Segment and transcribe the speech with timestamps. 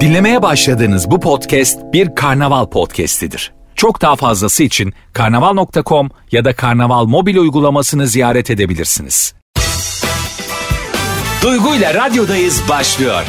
[0.00, 3.52] Dinlemeye başladığınız bu podcast bir karnaval podcastidir.
[3.74, 9.34] Çok daha fazlası için karnaval.com ya da karnaval mobil uygulamasını ziyaret edebilirsiniz.
[11.42, 13.24] Duygu ile radyodayız başlıyor.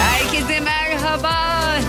[0.00, 1.32] Herkese merhaba.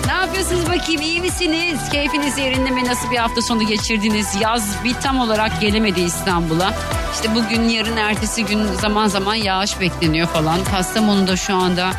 [0.05, 1.79] Ne yapıyorsunuz bakayım iyi misiniz?
[1.91, 2.85] Keyfiniz yerinde mi?
[2.85, 4.27] Nasıl bir hafta sonu geçirdiniz?
[4.41, 6.73] Yaz bir tam olarak gelemedi İstanbul'a.
[7.13, 10.63] İşte bugün yarın ertesi gün zaman zaman yağış bekleniyor falan.
[10.63, 11.91] Kastamonu'da şu anda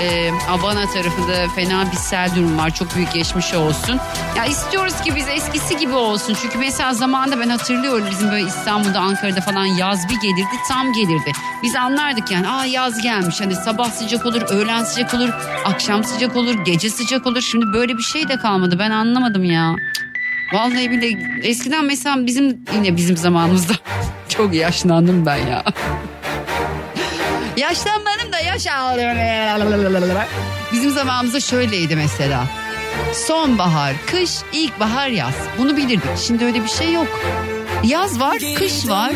[0.00, 2.74] e, Abana tarafında fena bir sel durum var.
[2.74, 4.00] Çok büyük geçmiş olsun.
[4.36, 6.36] Ya istiyoruz ki biz eskisi gibi olsun.
[6.42, 11.32] Çünkü mesela zamanında ben hatırlıyorum bizim böyle İstanbul'da Ankara'da falan yaz bir gelirdi tam gelirdi.
[11.62, 13.40] Biz anlardık yani aa yaz gelmiş.
[13.40, 15.28] Hani sabah sıcak olur, öğlen sıcak olur,
[15.64, 17.40] akşam sıcak olur, gece sıcak olur.
[17.40, 18.76] Şimdi böyle bir şey de kalmadı.
[18.78, 19.74] Ben anlamadım ya.
[20.52, 21.18] Vallahi bile
[21.48, 23.72] eskiden mesela bizim yine bizim zamanımızda
[24.28, 25.64] çok yaşlandım ben ya.
[27.56, 28.07] Yaşlanmadım
[30.72, 32.44] Bizim zamanımızda şöyleydi mesela.
[33.14, 35.34] Sonbahar, kış, ilkbahar, yaz.
[35.58, 36.18] Bunu bilirdik.
[36.26, 37.20] Şimdi öyle bir şey yok.
[37.84, 39.12] Yaz var, kış var.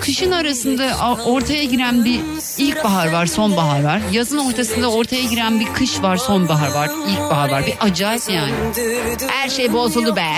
[0.00, 2.20] Kışın arasında ortaya giren bir
[2.58, 4.00] ilkbahar var, sonbahar var.
[4.12, 7.66] Yazın ortasında ortaya giren bir kış var, sonbahar var, ilkbahar var.
[7.66, 8.52] Bir acayip yani.
[9.28, 10.28] Her şey bozuldu be.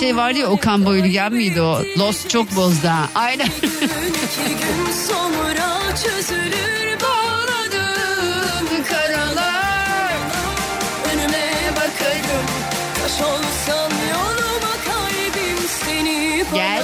[0.00, 1.82] Şey vardı ya Okan Bayülgen miydi o?
[1.98, 3.08] Lost çok bozdu ha.
[3.14, 3.48] Aynen.
[13.04, 16.82] Taş olsan yoluma kalbim seni Gel.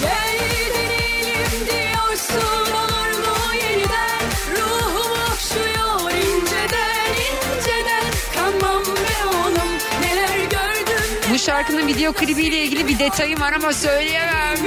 [0.00, 0.38] Gel
[0.74, 4.22] deneyelim diyorsun olur mu yeniden
[4.56, 8.04] Ruhum okşuyor inceden inceden
[8.36, 9.68] Kanmam be oğlum
[10.00, 14.58] neler gördüm Bu şarkının video klibiyle ilgili bir detayım var ama söyleyemem.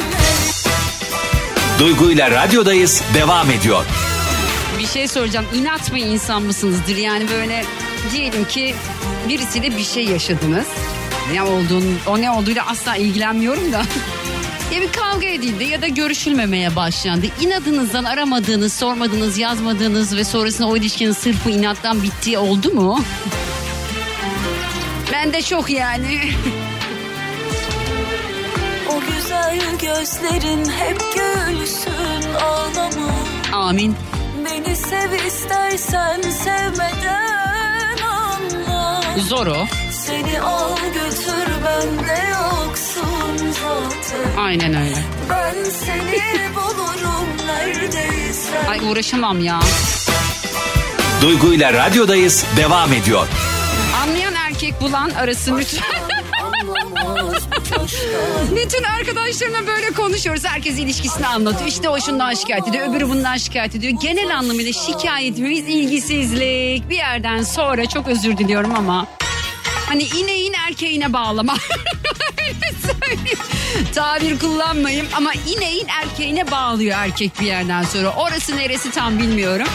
[1.80, 3.86] Duygu ile radyodayız devam ediyor.
[4.80, 5.46] Bir şey soracağım.
[5.54, 6.96] İnat mı insan mısınızdır?
[6.96, 7.66] Yani böyle
[8.12, 8.76] diyelim ki
[9.30, 10.68] birisiyle bir şey yaşadınız.
[11.34, 13.82] Ne olduğunu, o ne olduğuyla asla ilgilenmiyorum da.
[14.74, 17.26] Ya bir kavga edildi ya da görüşülmemeye başlandı.
[17.42, 23.00] İnadınızdan aramadığınız, sormadığınız, yazmadığınız ve sonrasında o ilişkinin sırf bu inattan bittiği oldu mu?
[25.14, 26.32] Ben de çok yani.
[28.90, 33.12] O güzel gözlerin hep gülsün ağlama
[33.54, 33.96] Amin.
[34.46, 37.45] Beni sev istersen sevmeden
[39.16, 39.68] anla Zor o.
[39.92, 44.98] Seni al götür bende yoksun zaten Aynen öyle.
[45.30, 49.60] Ben seni bulurum neredeyse Ay uğraşamam ya.
[51.22, 53.28] Duygu ile radyodayız devam ediyor.
[54.04, 56.02] Anlayan erkek bulan arasın lütfen.
[58.56, 60.46] Bütün arkadaşlarımla böyle konuşuyoruz.
[60.46, 61.68] Herkes ilişkisini anlatıyor.
[61.68, 62.90] İşte o şundan şikayet ediyor.
[62.90, 63.94] Öbürü bundan şikayet ediyor.
[64.02, 66.90] Genel anlamıyla şikayetimiz ilgisizlik.
[66.90, 69.08] Bir yerden sonra çok özür diliyorum ama.
[69.90, 71.56] Hani ineğin erkeğine bağlama.
[73.96, 78.10] Tabir kullanmayayım ama ineğin erkeğine bağlıyor erkek bir yerden sonra.
[78.10, 79.68] Orası neresi tam bilmiyorum.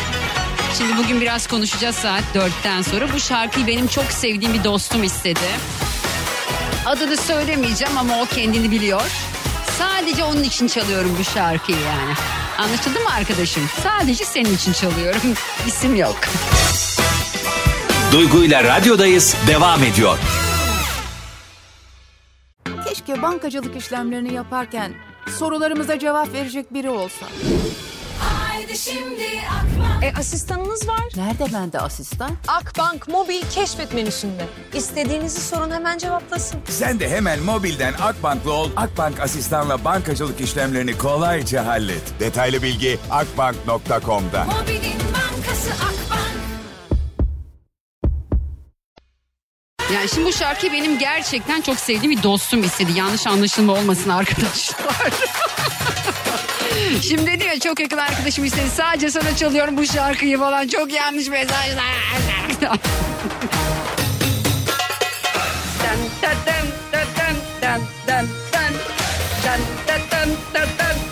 [0.79, 3.13] Şimdi bugün biraz konuşacağız saat dörtten sonra.
[3.15, 5.41] Bu şarkıyı benim çok sevdiğim bir dostum istedi.
[6.87, 9.03] Adını söylemeyeceğim ama o kendini biliyor.
[9.79, 12.15] Sadece onun için çalıyorum bu şarkıyı yani.
[12.59, 13.71] Anlaşıldı mı arkadaşım?
[13.83, 15.21] Sadece senin için çalıyorum.
[15.67, 16.17] İsim yok.
[18.13, 20.19] Duygu ile radyodayız devam ediyor.
[22.89, 24.93] Keşke bankacılık işlemlerini yaparken
[25.39, 27.27] sorularımıza cevap verecek biri olsa.
[28.61, 31.01] Haydi şimdi akma E asistanınız var.
[31.17, 32.31] Nerede bende asistan?
[32.49, 34.47] Akbank mobil keşfet menüsünde.
[34.75, 36.61] İstediğinizi sorun hemen cevaplasın.
[36.69, 38.71] Sen de hemen mobilden Akbank'lı ol.
[38.77, 42.21] Akbank asistanla bankacılık işlemlerini kolayca hallet.
[42.21, 44.45] Detaylı bilgi akbank.com'da.
[44.45, 46.31] Mobilin bankası Akbank
[49.95, 52.93] Yani şimdi bu şarkıyı benim gerçekten çok sevdiğim bir dostum istedi.
[52.99, 54.79] Yanlış anlaşılma olmasın arkadaşlar.
[57.03, 58.71] Şimdi ya çok yakın arkadaşım istedi.
[58.77, 60.69] Sadece sana çalıyorum bu şarkıyı falan.
[60.69, 61.85] Çok yanlış mesajlar.
[65.83, 66.01] Dın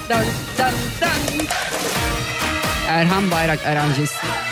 [0.08, 0.34] dın
[4.18, 4.47] dın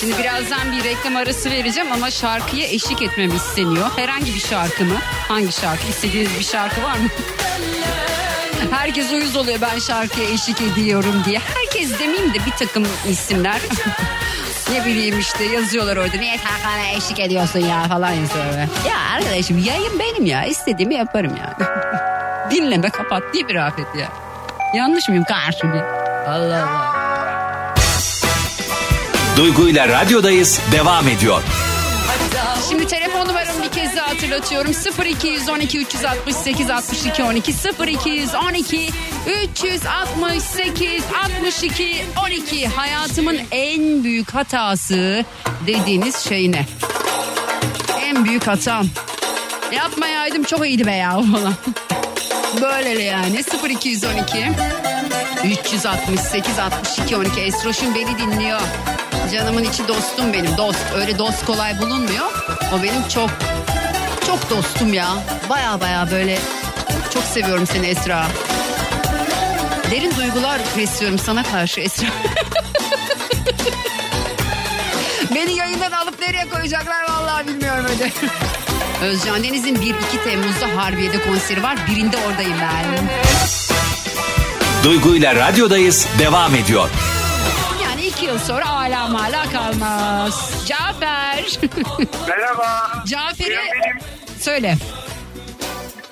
[0.00, 3.90] Şimdi birazdan bir reklam arası vereceğim ama şarkıya eşlik etmem isteniyor.
[3.96, 4.94] Herhangi bir şarkı mı?
[5.28, 5.88] Hangi şarkı?
[5.88, 7.08] İstediğiniz bir şarkı var mı?
[8.70, 11.38] Herkes uyuz oluyor ben şarkıya eşlik ediyorum diye.
[11.38, 13.60] Herkes demeyeyim de bir takım isimler.
[14.72, 16.16] ne bileyim işte yazıyorlar orada.
[16.16, 18.68] Niye şarkına eşlik ediyorsun ya falan yazıyorlar.
[18.88, 20.44] Ya arkadaşım yayın benim ya.
[20.44, 21.54] istediğimi yaparım ya.
[22.50, 24.08] Dinleme kapat diye bir afet ya.
[24.74, 25.66] Yanlış mıyım karşı
[26.26, 26.99] Allah Allah.
[29.40, 31.42] Duygu ile radyodayız devam ediyor.
[32.68, 34.72] Şimdi telefon numaramı bir kez daha hatırlatıyorum.
[35.06, 37.52] 0212 368 62 12
[37.88, 38.90] 0212
[39.44, 45.24] 368 62 12 hayatımın en büyük hatası
[45.66, 46.66] dediğiniz şey ne?
[48.04, 48.86] En büyük hatam.
[49.72, 51.54] Yapmayaydım çok iyiydi be ya falan.
[52.60, 54.52] Böyle yani 0212
[55.44, 58.60] 368 62 12 Esroş'un beni dinliyor.
[59.32, 60.78] Canımın içi dostum benim dost.
[60.96, 62.26] Öyle dost kolay bulunmuyor.
[62.74, 63.30] O benim çok
[64.26, 65.08] çok dostum ya.
[65.50, 66.38] Baya baya böyle
[67.14, 68.26] çok seviyorum seni Esra.
[69.90, 72.06] Derin duygular besliyorum sana karşı Esra.
[75.34, 78.12] Beni yayından alıp nereye koyacaklar vallahi bilmiyorum öyle.
[79.12, 79.94] Özcan Deniz'in 1-2
[80.24, 81.78] Temmuz'da Harbiye'de konseri var.
[81.88, 82.84] Birinde oradayım ben.
[84.84, 86.88] Duygu ile radyodayız devam ediyor.
[88.20, 90.64] İki yıl sonra hala mala kalmaz.
[90.66, 91.58] Cafer.
[92.28, 92.92] Merhaba.
[93.06, 93.98] Cafer'e Benim.
[94.40, 94.76] söyle.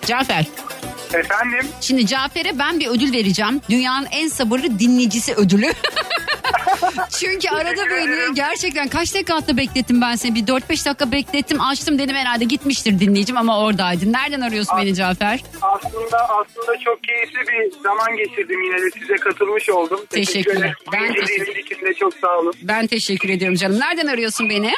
[0.06, 0.44] Cafer.
[1.14, 1.66] Efendim?
[1.80, 3.60] Şimdi Cafer'e ben bir ödül vereceğim.
[3.70, 5.66] Dünyanın en sabırlı dinleyicisi ödülü.
[7.20, 8.34] Çünkü arada Teşekkür ederim.
[8.34, 10.34] gerçekten kaç dakika beklettim ben seni.
[10.34, 14.12] Bir 4-5 dakika beklettim açtım dedim herhalde gitmiştir dinleyicim ama oradaydın.
[14.12, 15.40] Nereden arıyorsun beni Cafer?
[15.62, 20.00] Aslında aslında çok keyifli bir zaman geçirdim yine de size katılmış oldum.
[20.10, 20.58] Teşekkürler.
[20.58, 20.74] ederim.
[20.92, 22.54] Ben teşekkür- de çok sağ olun.
[22.62, 23.80] Ben teşekkür ediyorum canım.
[23.80, 24.72] Nereden arıyorsun beni?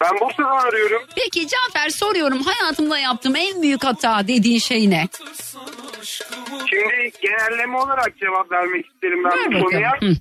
[0.00, 1.02] Ben Bursa'dan arıyorum.
[1.16, 5.08] Peki Cafer soruyorum hayatımda yaptığım en büyük hata dediğin şey ne?
[6.66, 9.92] Şimdi genelleme olarak cevap vermek isterim ben Ver bu konuya.
[10.00, 10.14] Hı.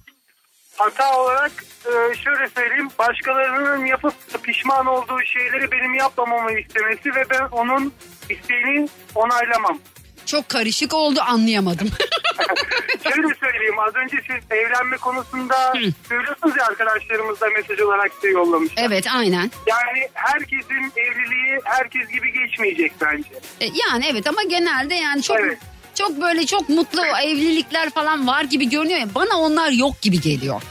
[0.77, 1.51] Hata olarak
[1.85, 2.89] e, şöyle söyleyeyim.
[2.99, 7.93] Başkalarının yapıp pişman olduğu şeyleri benim yapmamamı istemesi ve ben onun
[8.29, 9.79] isteğini onaylamam.
[10.25, 11.89] Çok karışık oldu anlayamadım.
[13.03, 15.73] Şöyle söyleyeyim az önce siz evlenme konusunda
[16.09, 18.71] söylüyorsunuz ya arkadaşlarımız da mesaj olarak size yollamış.
[18.77, 19.51] evet aynen.
[19.67, 23.29] Yani herkesin evliliği herkes gibi geçmeyecek bence.
[23.61, 25.57] E, Yani evet ama genelde yani çok Evet.
[25.95, 29.15] çok böyle çok mutlu evlilikler falan var gibi görünüyor ya.
[29.15, 30.61] Bana onlar yok gibi geliyor.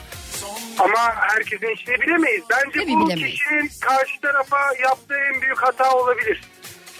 [0.78, 2.42] Ama herkesin işini bilemeyiz.
[2.50, 3.38] Bence Tabii bu bilemeyiz.
[3.38, 6.40] kişinin karşı tarafa yaptığı en büyük hata olabilir.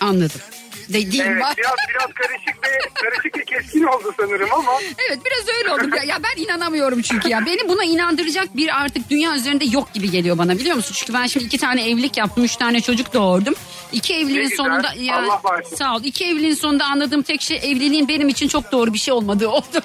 [0.01, 0.41] Anladım.
[0.89, 1.55] Dediğim Evet var.
[1.59, 4.73] biraz biraz karışık ve karışık ve keskin oldu sanırım ama
[5.09, 5.97] Evet biraz öyle oldu.
[5.97, 7.47] Ya, ya ben inanamıyorum çünkü ya.
[7.47, 10.95] Beni buna inandıracak bir artık dünya üzerinde yok gibi geliyor bana biliyor musun?
[10.99, 12.45] Çünkü ben şimdi iki tane evlilik yaptım.
[12.45, 13.55] Üç tane çocuk doğurdum.
[13.93, 14.57] İki evliliğin güzel.
[14.57, 14.93] sonunda...
[14.99, 15.77] Ya, Allah bağışlasın.
[15.77, 16.01] sağ ol.
[16.05, 19.65] İki evliliğin sonunda anladığım tek şey evliliğin benim için çok doğru bir şey olmadığı oldu.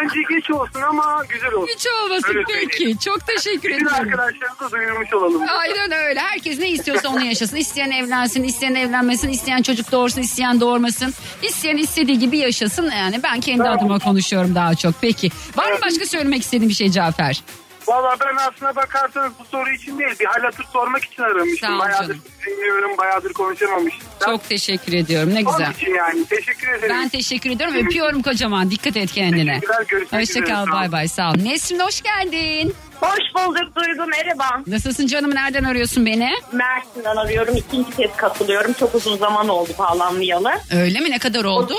[0.00, 1.68] bence geç olsun ama güzel olsun.
[1.76, 2.72] Hiç olmasın Öyle peki.
[2.76, 2.98] söyleyeyim.
[3.04, 3.88] Çok teşekkür Bütün ederim.
[3.94, 5.42] arkadaşlarımıza duyurmuş olalım.
[5.58, 6.20] Aynen öyle.
[6.20, 7.56] Herkes ne istiyorsa onu yaşasın.
[7.56, 11.14] İsteyen evlensin, isteyen evlenmesin, isteyen çocuk doğursun, isteyen doğurmasın.
[11.42, 12.90] İsteyen istediği gibi yaşasın.
[12.90, 13.78] Yani ben kendi Tamam.
[13.78, 14.94] adıma konuşuyorum daha çok.
[15.00, 15.30] Peki.
[15.56, 17.42] Var mı başka söylemek istediğin bir şey Cafer?
[17.88, 21.74] Valla ben aslına bakarsanız bu soru için değil bir hal hatır sormak için Sağ aramıştım.
[21.74, 22.20] ol Bayağıdır canım.
[22.46, 24.06] dinliyorum bayağıdır konuşamamıştım.
[24.24, 25.34] Çok teşekkür ediyorum.
[25.34, 25.72] Ne Onun güzel.
[25.72, 26.96] için yani teşekkür ederim.
[26.96, 27.76] Ben teşekkür ediyorum.
[27.76, 28.70] Öpüyorum kocaman.
[28.70, 29.52] Dikkat et kendine.
[29.60, 30.64] Teşekkürler, görüşmek üzere, Hoşça kal.
[30.66, 30.76] sağ ol.
[30.76, 31.08] Bay bay.
[31.08, 31.34] Sağ ol.
[31.42, 32.74] Nesrin hoş geldin.
[33.00, 34.62] Hoş bulduk Duygu merhaba.
[34.66, 35.34] Nasılsın canım?
[35.34, 36.30] Nereden arıyorsun beni?
[36.52, 37.56] Mersin'den arıyorum.
[37.56, 38.72] İkinci kez katılıyorum.
[38.72, 40.52] Çok uzun zaman oldu bağlanmayalı.
[40.76, 41.10] Öyle mi?
[41.10, 41.74] Ne kadar oldu?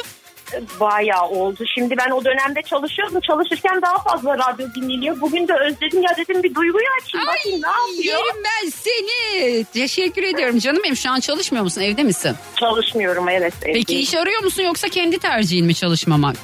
[0.80, 1.63] Bayağı oldu.
[1.75, 3.22] Şimdi ben o dönemde çalışıyordum.
[3.22, 5.22] Çalışırken daha fazla radyo dinleniyor.
[5.22, 7.27] Bugün de özledim ya dedim bir Duygu'yu açayım.
[7.27, 8.18] Bakayım ne yapıyor.
[8.25, 9.63] yerim ben seni.
[9.63, 10.96] Teşekkür ediyorum canım benim.
[10.96, 11.82] Şu an çalışmıyor musun?
[11.82, 12.36] Evde misin?
[12.60, 13.54] Çalışmıyorum evet.
[13.62, 14.01] Peki evdeyim.
[14.01, 16.36] iş arıyor musun yoksa kendi tercihin mi çalışmamak?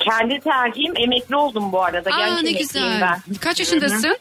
[0.00, 2.10] Kendi tercihim emekli oldum bu arada.
[2.10, 3.00] Aa Genç ne güzel.
[3.00, 3.34] ben.
[3.40, 4.16] Kaç yaşındasın?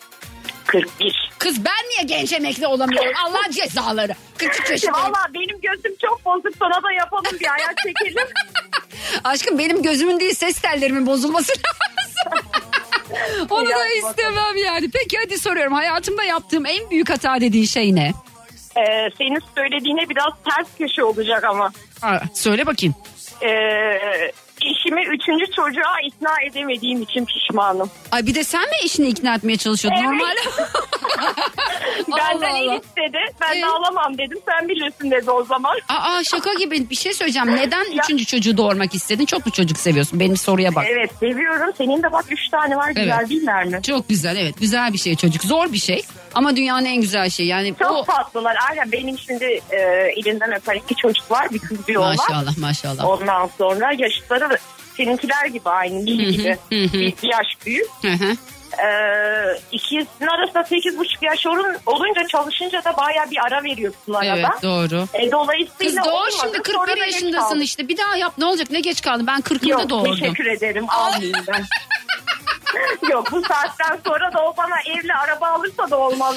[0.65, 1.29] 41.
[1.39, 3.11] Kız ben niye genç emekli olamıyorum?
[3.25, 4.13] Allah cezaları.
[4.37, 5.05] 43 yaşındayım.
[5.07, 6.53] Valla benim gözüm çok bozuk.
[6.59, 8.27] Sana da yapalım bir ayak çekelim.
[9.23, 12.47] Aşkım benim gözümün değil ses tellerimin bozulması lazım.
[13.49, 14.89] Onu da istemem yani.
[14.93, 15.73] Peki hadi soruyorum.
[15.73, 18.13] Hayatımda yaptığım en büyük hata dediğin şey ne?
[18.77, 21.71] Ee, senin söylediğine biraz ters köşe olacak ama.
[22.01, 22.95] Aa, söyle bakayım.
[23.41, 24.31] Ee,
[24.71, 27.89] eşimi üçüncü çocuğa ikna edemediğim için pişmanım.
[28.11, 29.99] Ay bir de sen mi eşini ikna etmeye çalışıyordun?
[29.99, 30.09] Evet.
[30.11, 30.35] Normal.
[32.17, 33.17] Benden Allah istedi.
[33.41, 33.61] Ben Ee?
[33.61, 34.37] de alamam dedim.
[34.45, 35.75] Sen bilirsin dedi o zaman.
[35.89, 37.55] Aa şaka gibi bir şey söyleyeceğim.
[37.55, 39.25] Neden üçüncü çocuğu doğurmak istedin?
[39.25, 40.19] Çok mu çocuk seviyorsun?
[40.19, 40.85] Benim soruya bak.
[40.89, 41.73] Evet seviyorum.
[41.77, 42.89] Senin de bak üç tane var.
[42.89, 43.29] Güzel Evet.
[43.29, 43.79] değiller mi?
[43.83, 45.43] Çok güzel evet güzel bir şey çocuk.
[45.43, 46.01] Zor bir şey
[46.35, 47.49] ama dünyanın en güzel şeyi.
[47.49, 48.57] Yani Çok o tatlılar.
[48.69, 49.77] Aynen benim şimdi e,
[50.15, 51.47] elinden öper iki çocuk var.
[51.51, 52.15] Bir kız bir oğlan.
[52.15, 53.05] maşallah maşallah.
[53.05, 54.57] Ondan sonra yaşları
[54.97, 56.05] seninkiler gibi aynı.
[56.05, 56.57] Nil gibi.
[56.71, 57.87] bir, bir yaş büyük.
[58.01, 58.35] Hı hı.
[58.83, 64.35] Ee, ikisinin arasında sekiz buçuk yaş olun, olunca çalışınca da baya bir ara veriyorsun arada.
[64.35, 65.07] Evet doğru.
[65.13, 66.31] E, dolayısıyla Kız olmadı.
[66.41, 67.87] şimdi Sonra 41 da geç yaşındasın işte.
[67.87, 69.27] Bir daha yap ne olacak ne geç kaldın.
[69.27, 70.15] Ben 40'ımda Yok doğurdum.
[70.15, 70.85] teşekkür ederim.
[70.89, 71.65] Almayayım ben.
[73.11, 76.35] Yok bu saatten sonra da o bana evli araba alırsa da olmaz.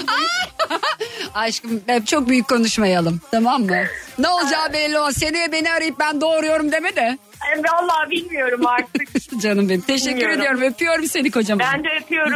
[1.35, 3.85] Aşkım hep çok büyük konuşmayalım tamam mı?
[4.19, 5.13] Ne olacağı belli o.
[5.13, 7.19] Seneye beni arayıp ben doğuruyorum deme de.
[7.57, 9.09] E, Vallahi bilmiyorum artık.
[9.43, 9.81] Canım benim.
[9.81, 10.39] Teşekkür Bilmiyorum.
[10.41, 10.63] ediyorum.
[10.63, 11.67] Öpüyorum seni kocaman.
[11.75, 12.33] Ben de öpüyorum.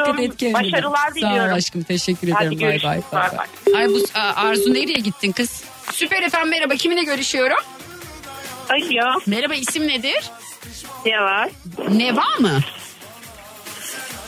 [0.55, 1.53] Başarılar Sağ diliyorum.
[1.53, 1.83] ol aşkım.
[1.83, 2.61] Teşekkür Hadi ederim.
[2.61, 3.01] Bay bay.
[3.13, 3.39] bay Bay
[3.75, 3.81] bay.
[3.83, 5.65] Ay bu Arzu nereye gittin kız?
[5.93, 6.75] Süper efendim merhaba.
[6.75, 7.59] Kiminle görüşüyorum?
[8.71, 9.21] Alo.
[9.27, 10.31] Merhaba isim nedir?
[11.07, 11.49] Ne var?
[11.89, 12.61] Neva mı?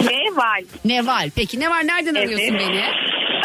[0.01, 0.61] Ne var?
[0.85, 1.31] Neval.
[1.37, 2.25] Peki Neval nereden Evet.
[2.27, 2.83] arıyorsun beni?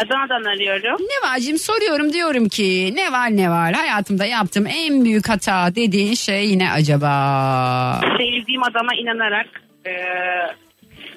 [0.04, 0.98] Adana'dan arıyorum.
[1.00, 8.00] Neval'cim soruyorum diyorum ki Neval Neval hayatımda yaptığım en büyük hata dediğin şey ne acaba?
[8.18, 9.46] Sevdiğim adama inanarak
[9.86, 9.90] e,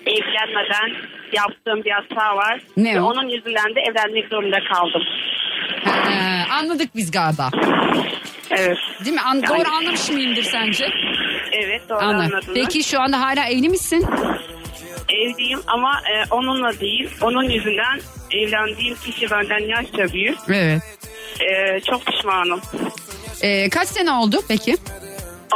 [0.06, 2.62] evlenmeden yaptığım bir hata var.
[2.78, 3.06] Ne Ve o?
[3.06, 5.02] onun yüzünden de evlenmek zorunda kaldım.
[5.86, 7.50] Ha, anladık biz galiba.
[8.52, 8.78] Evet.
[9.06, 9.22] Değil mi?
[9.22, 10.86] An- doğru anlamış mıyımdır sence?
[11.54, 12.20] Evet doğru Anladım.
[12.34, 12.56] anladınız.
[12.56, 14.06] Peki şu anda hala evli misin?
[15.10, 17.10] Evliyim ama e, onunla değil.
[17.22, 18.00] Onun yüzünden
[18.32, 20.38] evlendiğim kişi benden yaşça büyük.
[20.50, 20.82] Evet.
[21.40, 22.62] E, çok pişmanım.
[23.42, 24.76] Ee, kaç sene oldu peki?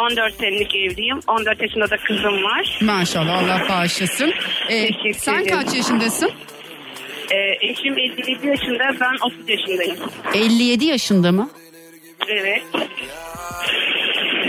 [0.02, 1.20] 14 senelik evliyim.
[1.28, 2.80] 14 yaşında da kızım var.
[2.82, 4.34] Maşallah Allah bağışlasın.
[4.70, 5.58] Ee, Teşekkür sen ederim.
[5.62, 6.32] kaç yaşındasın?
[7.32, 7.38] E,
[7.70, 9.98] eşim 57 yaşında ben 30 yaşındayım.
[10.34, 11.50] 57 yaşında mı?
[12.28, 12.62] Evet.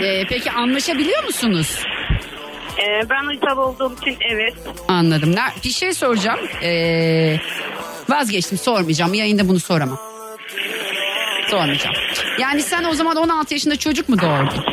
[0.03, 1.83] Ee, peki anlaşabiliyor musunuz?
[2.77, 4.53] E, ben uysal olduğum için evet.
[4.87, 5.35] Anladım.
[5.65, 6.39] Bir şey soracağım.
[6.63, 7.37] Ee,
[8.09, 9.13] vazgeçtim sormayacağım.
[9.13, 9.99] Yayında bunu soramam.
[11.49, 11.95] Sormayacağım.
[12.39, 14.63] Yani sen o zaman 16 yaşında çocuk mu doğurdun?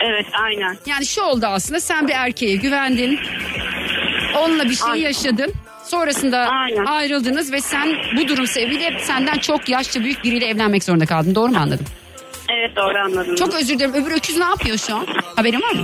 [0.00, 0.78] Evet aynen.
[0.86, 3.18] Yani şu oldu aslında sen bir erkeğe güvendin.
[4.38, 5.02] Onunla bir şey Aynen.
[5.04, 5.52] yaşadın.
[5.84, 6.84] Sonrasında Aynen.
[6.84, 11.34] ayrıldınız ve sen bu durum sebebiyle senden çok yaşça büyük biriyle evlenmek zorunda kaldın.
[11.34, 11.86] Doğru mu anladım?
[12.48, 13.34] Evet doğru anladım.
[13.34, 13.94] Çok özür dilerim.
[13.94, 15.06] Öbür öküz ne yapıyor şu an?
[15.36, 15.82] Haberin var mı?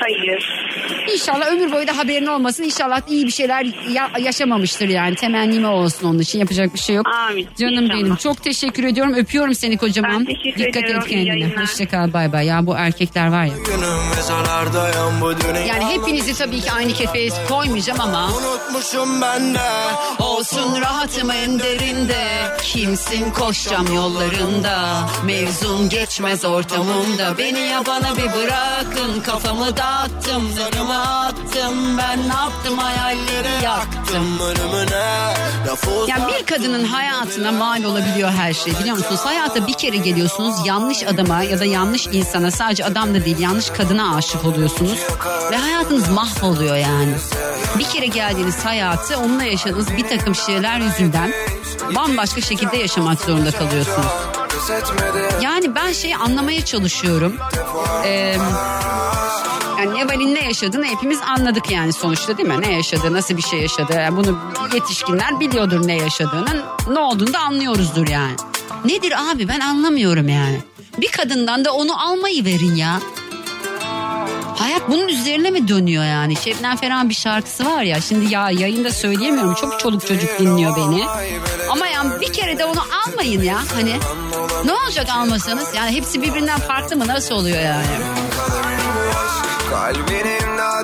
[0.00, 0.68] Hayır.
[1.14, 2.62] İnşallah ömür boyu da haberin olmasın.
[2.62, 5.14] İnşallah iyi bir şeyler ya- yaşamamıştır yani.
[5.16, 6.38] Temennim o olsun onun için.
[6.38, 7.06] Yapacak bir şey yok.
[7.28, 7.48] Amin.
[7.58, 8.00] Canım İnşallah.
[8.00, 8.16] benim.
[8.16, 9.14] Çok teşekkür ediyorum.
[9.14, 10.26] Öpüyorum seni kocaman.
[10.26, 11.02] Ben teşekkür Dikkat ediyorum.
[11.06, 11.28] et İyi kendine.
[11.40, 11.62] yayınlar.
[11.62, 12.46] Hoşçakal bay bay.
[12.46, 13.52] Ya bu erkekler var ya.
[15.68, 18.28] Yani hepinizi tabii ki aynı kefeye koymayacağım ama.
[18.32, 19.58] Unutmuşum ben de
[20.18, 22.24] Olsun rahatımın derinde
[22.62, 30.42] Kimsin koşacağım yollarında Mevzum geçmez ortamımda Beni yabana bir bırakın Kafamı dağıttım
[30.72, 35.34] Önüme attım Ben ne hayalleri yaktım Ölümüne
[35.68, 39.20] laf yani bir kadının hayatına mal olabiliyor her şey biliyor musunuz?
[39.24, 43.70] Hayata bir kere geliyorsunuz yanlış adama ya da yanlış insana sadece adam da değil yanlış
[43.70, 44.98] kadına aşık oluyorsunuz.
[45.50, 47.14] Ve hayatınız mahvoluyor yani.
[47.78, 51.32] Bir kere geldiğiniz hayatı onunla yaşadığınız bir takım şeyler yüzünden
[51.96, 54.12] bambaşka şekilde yaşamak zorunda kalıyorsunuz.
[55.42, 57.36] Yani ben şeyi anlamaya çalışıyorum.
[58.04, 58.36] Ee,
[59.82, 62.60] yani Neval'in ne yaşadığını hepimiz anladık yani sonuçta değil mi?
[62.60, 63.92] Ne yaşadı, nasıl bir şey yaşadı.
[63.92, 64.38] Yani bunu
[64.74, 66.62] yetişkinler biliyordur ne yaşadığını.
[66.90, 68.36] Ne olduğunu da anlıyoruzdur yani.
[68.84, 70.60] Nedir abi ben anlamıyorum yani.
[70.98, 73.00] Bir kadından da onu almayı verin ya.
[74.56, 76.36] Hayat bunun üzerine mi dönüyor yani?
[76.36, 78.00] Şebnem Ferah'ın bir şarkısı var ya.
[78.00, 79.54] Şimdi ya yayında söyleyemiyorum.
[79.54, 81.04] Çok çoluk çocuk dinliyor beni.
[81.70, 83.58] Ama yani bir kere de onu almayın ya.
[83.74, 83.96] Hani
[84.64, 85.68] ne olacak almasanız?
[85.76, 87.08] Yani hepsi birbirinden farklı mı?
[87.08, 87.86] Nasıl oluyor yani?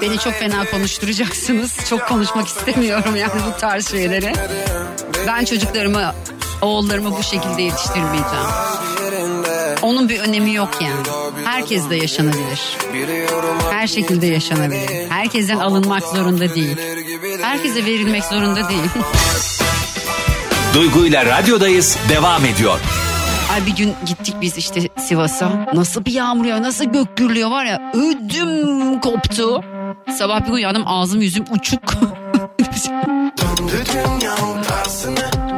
[0.01, 1.73] Beni çok fena konuşturacaksınız.
[1.91, 4.33] Çok konuşmak istemiyorum yani bu tarz şeyleri.
[5.27, 6.15] Ben çocuklarımı,
[6.63, 8.47] oğullarımı bu şekilde yetiştirmeyeceğim.
[9.83, 11.07] Onun bir önemi yok yani.
[11.45, 12.77] Herkes de yaşanabilir.
[13.71, 15.11] Her şekilde yaşanabilir.
[15.11, 16.77] Herkesten alınmak zorunda değil.
[17.43, 18.91] Herkese verilmek zorunda değil.
[20.75, 22.81] Duygu ile radyodayız devam ediyor.
[23.59, 25.67] Ay bir gün gittik biz işte Sivas'a.
[25.75, 27.93] Nasıl bir yağmur ya nasıl gök gürlüyor var ya.
[27.95, 29.63] Ödüm koptu.
[30.19, 31.81] Sabah bir uyandım ağzım yüzüm uçuk.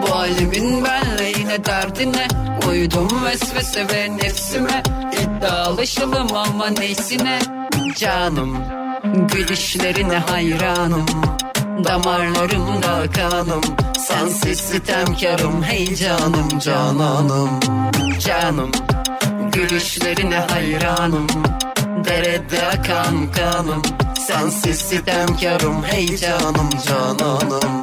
[0.03, 2.29] Bu halimin benle yine derdine
[2.69, 7.39] Uydum vesvese ve nefsime İddialaşalım ama neysine
[7.99, 8.57] Canım
[9.33, 11.07] gülüşlerine hayranım
[11.85, 13.61] Damarlarımda kanım.
[13.99, 17.51] Sensiz sitemkarım Hey canım cananım.
[18.19, 18.71] Canım
[19.53, 21.27] Gülüşlerine hayranım.
[22.05, 23.83] Derede akan kanım.
[24.27, 27.81] Sensiz sitemkarım Hey canım cananım.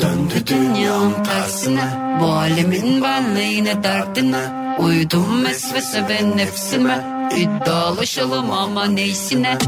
[0.00, 1.88] Döndü dünyam tersine.
[2.20, 4.76] Bu alemin benliğine derdine.
[4.78, 7.16] Uydum vesvese ve nefsime.
[7.36, 9.58] İddialaşalım ama neysine?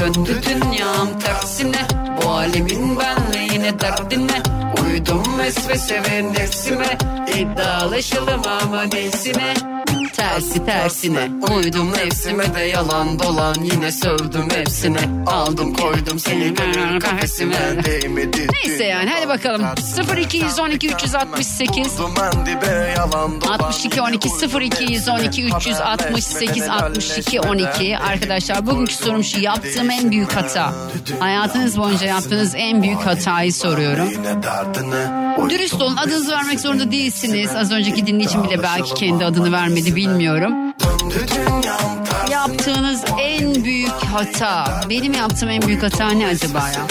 [0.00, 1.86] Döndü dünyam tersine
[2.40, 4.42] Bu alemin benliğine derdine
[4.84, 6.98] Uydum vesvese ve nefsime.
[7.36, 9.54] İddialaşalım ama neysine
[10.20, 11.28] Tersi tersine.
[11.56, 14.98] Uydum nefsime de yalan dolan Yine sövdüm hepsine.
[15.26, 17.84] Aldım koydum seni gönül kafesime.
[17.84, 19.62] Değmedi Neyse yani hadi bakalım.
[20.18, 22.00] 0212 368
[23.48, 24.28] 62 12
[24.60, 30.72] 0212 368 62 12 Arkadaşlar bugünkü sorum şu yaptığım en büyük hata.
[31.20, 34.08] Hayatınız boyunca yaptığınız en büyük hatayı soruyorum
[35.50, 37.50] Dürüst olun adınızı vermek zorunda değilsiniz.
[37.56, 40.52] Az önceki dinleyicim bile belki kendi adını vermedi bilmiyorum.
[42.30, 46.86] Yaptığınız en büyük hata Benim yaptığım en büyük hata ne acaba ya?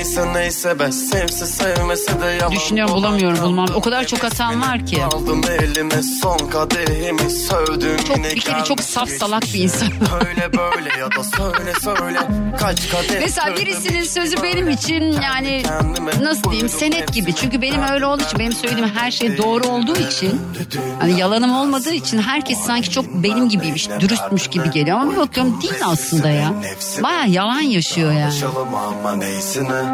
[0.00, 3.68] Neyse neyse be sevse sevmese de yalan Düşünüyorum bulamıyorum bulmam.
[3.74, 5.04] O kadar çok hatam var ki.
[5.04, 9.88] Aldım elime son kadehimi sövdüm Çok yine bir kere çok saf salak bir insan.
[10.28, 12.18] Öyle böyle ya da söyle söyle
[12.58, 15.62] kaç kadeh Mesela birisinin sözü benim için yani
[16.22, 17.34] nasıl diyeyim senet gibi.
[17.34, 20.40] Çünkü benim öyle olduğu için benim söylediğim her şey doğru olduğu için
[21.00, 24.98] hani yalanım olmadığı için herkes sanki çok benim gibiymiş, dürüstmüş gibi geliyor.
[24.98, 26.52] Ama bir bakıyorum değil aslında ya.
[27.02, 28.30] Baya yalan yaşıyor yani.
[28.30, 29.89] Konuşalım ama neysine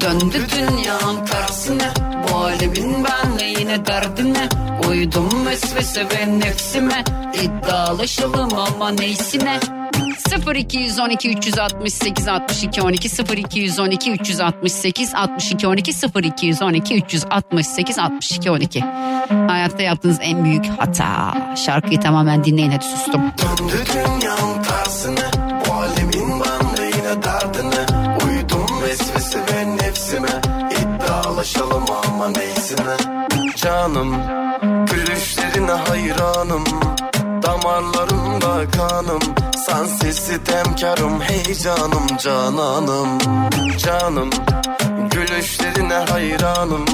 [0.00, 1.90] Döndü dünyam tersine
[2.28, 4.48] Bu alemin benliğine derdine
[4.88, 7.04] Uydum vesvese ve nefsime
[7.42, 9.60] İddialaşalım ama neysine
[10.54, 18.84] 0212 368 62 12 0212 368 62 12 0212 368 62 12
[19.48, 21.34] Hayatta yaptığınız en büyük hata.
[21.56, 23.22] Şarkıyı tamamen dinleyin hadi sustum.
[23.22, 25.45] Döndü dünyam tersine
[31.46, 32.96] İddialaşalım ama neysine
[33.56, 34.16] Canım
[34.86, 36.64] Gülüşlerine hayranım.
[37.42, 39.20] Damarlarımda kanım.
[39.66, 43.18] Sensiz sitemkarım Hey canım cananım.
[43.78, 44.30] Canım
[45.10, 46.84] Gülüşlerine hayranım.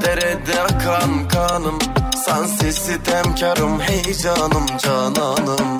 [0.00, 1.78] Derede akan kanım.
[2.26, 5.78] Sensiz sitemkarım Hey canım cananım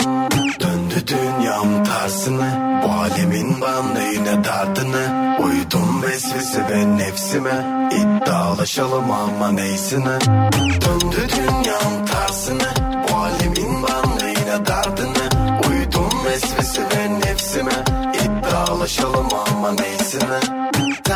[0.95, 5.37] Döndü dünyam tersine Bu alemin benliğine derdine.
[5.45, 10.21] Uydum vesvese ve nefsime İddialaşalım ama neysine.
[10.61, 12.69] Döndü dünyam tersine
[13.09, 15.59] Bu alemin benliğine derdine.
[15.69, 20.64] Uydum vesvese ve nefsime İddialaşalım ama neysine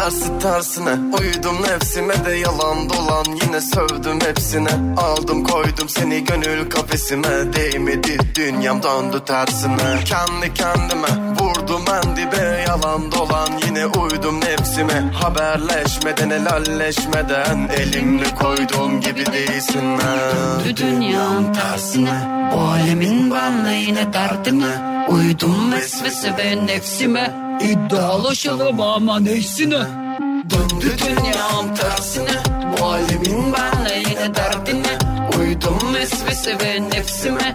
[0.08, 0.90] Tersi tersine.
[0.90, 4.70] Uydum nefsime de yalan dolan Yine sövdüm hepsine.
[4.96, 7.28] Aldım koydum seni gönül kafesime.
[7.28, 11.08] Değmedi dünyam döndü tersine Kendi kendime
[11.40, 12.64] vurdum en dibe.
[12.68, 15.10] Yalan dolan Yine uydum nefsime.
[15.12, 22.28] Haberleşmeden helalleşmeden Elimle koyduğum gibi değilsin Döndü dünyam tersine.
[22.54, 30.08] Bu alemin benliğine derdine Uydum vesvese ve nefsime İddialaşalım ama neysine
[30.50, 32.42] Döndü dünyam tersine.
[32.80, 34.98] Bu alemin benliğine derdine.
[35.38, 37.54] Uydum vesvese ve nefsime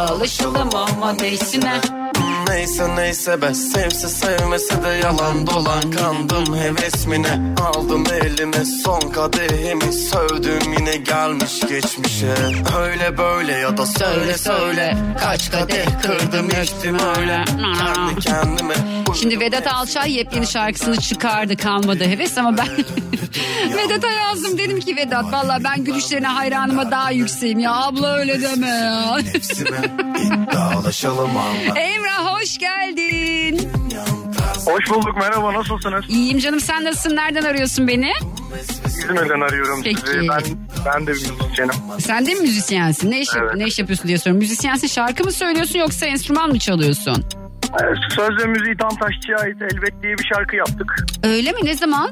[0.00, 1.80] İddialaşalım ama neysine
[2.48, 10.72] Neyse neyse be sevse sevmese de yalan dolan kandım hevesmine Aldım elime son kadehimi sövdüm
[10.78, 12.34] yine gelmiş geçmişe.
[12.78, 17.44] Öyle böyle ya da söyle söyle kaç kadeh kırdım içtim öyle.
[17.46, 18.74] Kendi kendime
[19.20, 22.68] Şimdi Vedat Alçay yepyeni şarkısını çıkardı kalmadı heves ama ben
[23.76, 24.58] Vedat'a yazdım.
[24.58, 27.58] Dedim ki Vedat valla ben gülüşlerine hayranıma daha yükseğim.
[27.58, 29.18] Ya abla öyle deme ya.
[29.98, 33.70] İddialaşalım ama Emrah hoş geldin.
[34.66, 36.04] Hoş bulduk merhaba nasılsınız?
[36.08, 38.12] İyiyim canım sen nasılsın nereden arıyorsun beni?
[38.86, 40.00] İzmir'den arıyorum Peki.
[40.00, 40.28] sizi.
[40.28, 40.42] Ben,
[40.86, 41.74] ben de bir müzisyenim.
[41.98, 43.10] Sen de mi müzisyensin?
[43.10, 43.54] Ne iş, Evet.
[43.56, 44.38] ne iş yapıyorsun diye soruyorum.
[44.38, 47.24] Müzisyensin şarkı mı söylüyorsun yoksa enstrüman mı çalıyorsun?
[47.82, 51.06] Ee, Söz ve müziği tam taşçıya ait elbet diye bir şarkı yaptık.
[51.24, 52.10] Öyle mi ne zaman?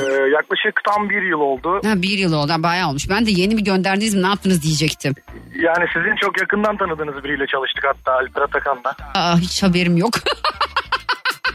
[0.00, 1.80] Ee, yaklaşık tam bir yıl oldu.
[1.84, 3.08] Ha, bir yıl oldu bayağı olmuş.
[3.10, 5.14] Ben de yeni mi gönderdiniz mi ne yaptınız diyecektim.
[5.54, 8.94] Yani sizin çok yakından tanıdığınız biriyle çalıştık hatta Alper Atakan'la.
[9.14, 10.14] Aa, hiç haberim yok.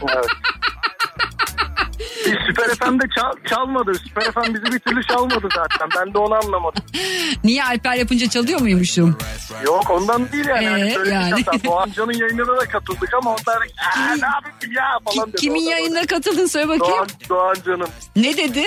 [0.02, 0.26] Evet.
[2.46, 3.92] Süper FM de çal- çalmadı.
[4.08, 5.88] Süper FM bizi bir türlü çalmadı zaten.
[5.96, 6.84] Ben de onu anlamadım.
[7.44, 9.18] Niye Alper yapınca çalıyor muymuşum?
[9.64, 10.64] Yok ondan değil yani.
[10.64, 11.42] Ee, hani söyledik yani.
[11.46, 11.64] hatta.
[11.64, 15.36] Doğan Can'ın yayınına da katıldık ama onlar "Aa, ne yapayım ya falan dedi.
[15.36, 16.94] Kimin yayınına katıldın söyle bakayım.
[16.96, 17.88] Doğan, Doğan Can'ın.
[18.16, 18.64] Ne dedi?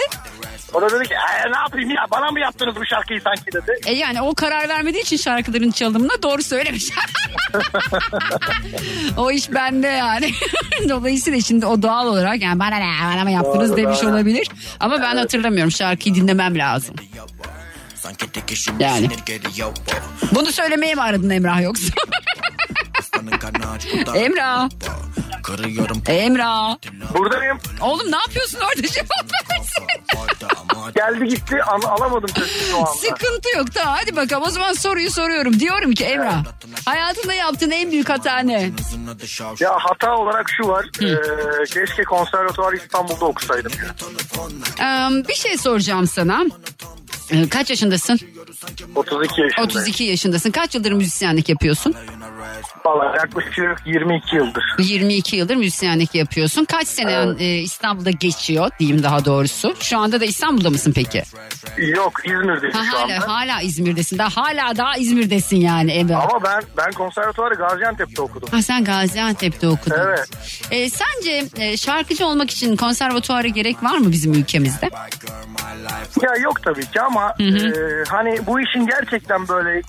[0.74, 3.80] O da dedi ki "Ee, ne yapayım ya bana mı yaptınız bu şarkıyı sanki dedi.
[3.86, 6.84] E yani o karar vermediği için şarkıların çalımına doğru söylemiş.
[9.18, 10.32] o iş bende yani.
[10.90, 14.48] Dolayısıyla şimdi o doğal olarak yani bana ne bana mı yaptınız demiş olabilir.
[14.80, 16.96] Ama ben hatırlamıyorum şarkıyı dinlemem lazım.
[18.80, 19.10] Yani.
[20.32, 21.94] Bunu söylemeye mi aradın Emrah yoksa?
[24.16, 24.70] Emrah.
[26.12, 26.78] Emrah.
[27.14, 27.60] Buradayım.
[27.82, 29.32] Oğlum ne yapıyorsun orada cevap.
[30.96, 32.86] Geldi gitti al- alamadım sesini şu anda.
[32.92, 35.60] Sıkıntı yok tamam hadi bakalım o zaman soruyu soruyorum.
[35.60, 36.44] Diyorum ki Emrah
[36.86, 38.72] hayatında yaptığın en büyük hata ne?
[39.60, 40.86] Ya hata olarak şu var.
[41.02, 43.72] Ee, keşke konservatuvar İstanbul'da okusaydım.
[44.82, 46.46] Ee, bir şey soracağım sana.
[47.32, 48.20] Ee, kaç yaşındasın?
[48.96, 49.70] 32 yaşındayım.
[49.70, 50.52] 32 yaşındasın.
[50.52, 51.96] Kaç yıldır müzisyenlik yapıyorsun?
[52.86, 54.64] Valla yaklaşık 22 yıldır.
[54.80, 56.66] 22 yıldır müzisyenlik yapıyorsun.
[56.66, 59.76] Kaç sene e, İstanbul'da geçiyor diyeyim daha doğrusu.
[59.80, 61.24] Şu anda da İstanbul'da mısın peki?
[61.78, 63.14] Yok İzmir'deyim Ha, şu anda.
[63.14, 64.18] hala hala İzmir'desin.
[64.18, 66.30] Daha hala daha İzmir'desin yani Emrah.
[66.30, 68.50] Ama ben ben konservatuvarı Gaziantep'te okudum.
[68.52, 69.96] Ha, sen Gaziantep'te okudun.
[70.00, 70.30] Evet.
[70.72, 74.90] E, sence e, şarkıcı olmak için konservatuara gerek var mı bizim ülkemizde?
[76.22, 77.46] Ya yok tabii ki ama e,
[78.10, 79.82] hani bu işin gerçekten böyle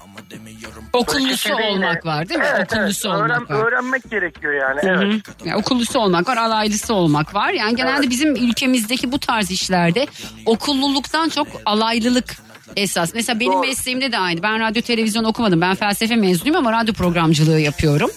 [0.93, 2.47] Okullusu şekilde yine- olmak var değil mi?
[2.57, 3.17] Evet, Okullusu evet.
[3.21, 3.67] olmak Öğren- var.
[3.67, 4.81] Öğrenmek gerekiyor yani.
[4.83, 5.05] Hı hı.
[5.05, 5.23] Evet.
[5.45, 7.51] Ya, okullusu olmak var, alaylısı olmak var.
[7.53, 8.11] Yani genelde Evet.
[8.11, 10.07] bizim ülkemizdeki bu tarz işlerde
[10.47, 12.37] okulluluktan çok alaylılık
[12.77, 13.15] esas.
[13.15, 13.61] Mesela benim Doğru.
[13.67, 14.43] mesleğimde de aynı.
[14.43, 15.61] Ben radyo televizyon okumadım.
[15.61, 18.11] Ben felsefe mezunuyum ama radyo programcılığı yapıyorum.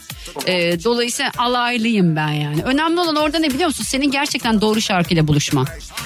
[0.48, 2.64] Ee, dolayısıyla alaylıyım ben yani.
[2.64, 3.84] Önemli olan orada ne biliyor musun?
[3.84, 5.66] Senin gerçekten doğru şarkıyla buluşma.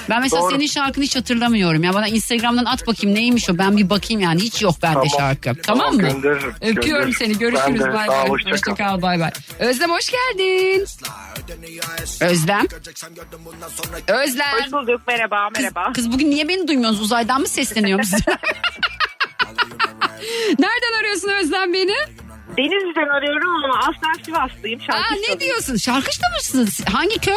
[0.09, 0.51] Ben mesela Doğru.
[0.51, 1.83] senin şarkını hiç hatırlamıyorum.
[1.83, 3.57] Ya bana Instagram'dan at bakayım neymiş o.
[3.57, 4.41] Ben bir bakayım yani.
[4.41, 5.09] Hiç yok bende Tamam.
[5.17, 5.41] şarkı.
[5.43, 6.01] Tamam, Tamam, mı?
[6.01, 7.13] gönderirim, Öpüyorum gönderirim.
[7.13, 7.37] seni.
[7.37, 7.81] Görüşürüz.
[7.81, 7.93] Ben de.
[7.93, 8.29] Bay Sağ ol, bay.
[8.29, 8.75] hoşça Hoşça kal.
[8.75, 9.01] kal.
[9.01, 9.31] Bay bay.
[9.59, 10.85] Özlem hoş geldin.
[12.21, 12.65] Özlem.
[14.07, 14.47] Özlem.
[14.65, 15.91] Hoş bulduk merhaba merhaba.
[15.93, 17.05] Kız bugün niye beni duymuyorsunuz?
[17.05, 18.23] Uzaydan mı sesleniyorum size?
[20.59, 21.95] Nereden arıyorsun Özlem beni?
[22.57, 24.79] Denizli'den arıyorum ama aslen Sivaslıyım.
[24.81, 25.35] Aa, Şarkışlıyım.
[25.35, 25.75] ne diyorsun?
[25.77, 26.81] Şarkıcı da mısınız?
[26.91, 27.35] Hangi köy?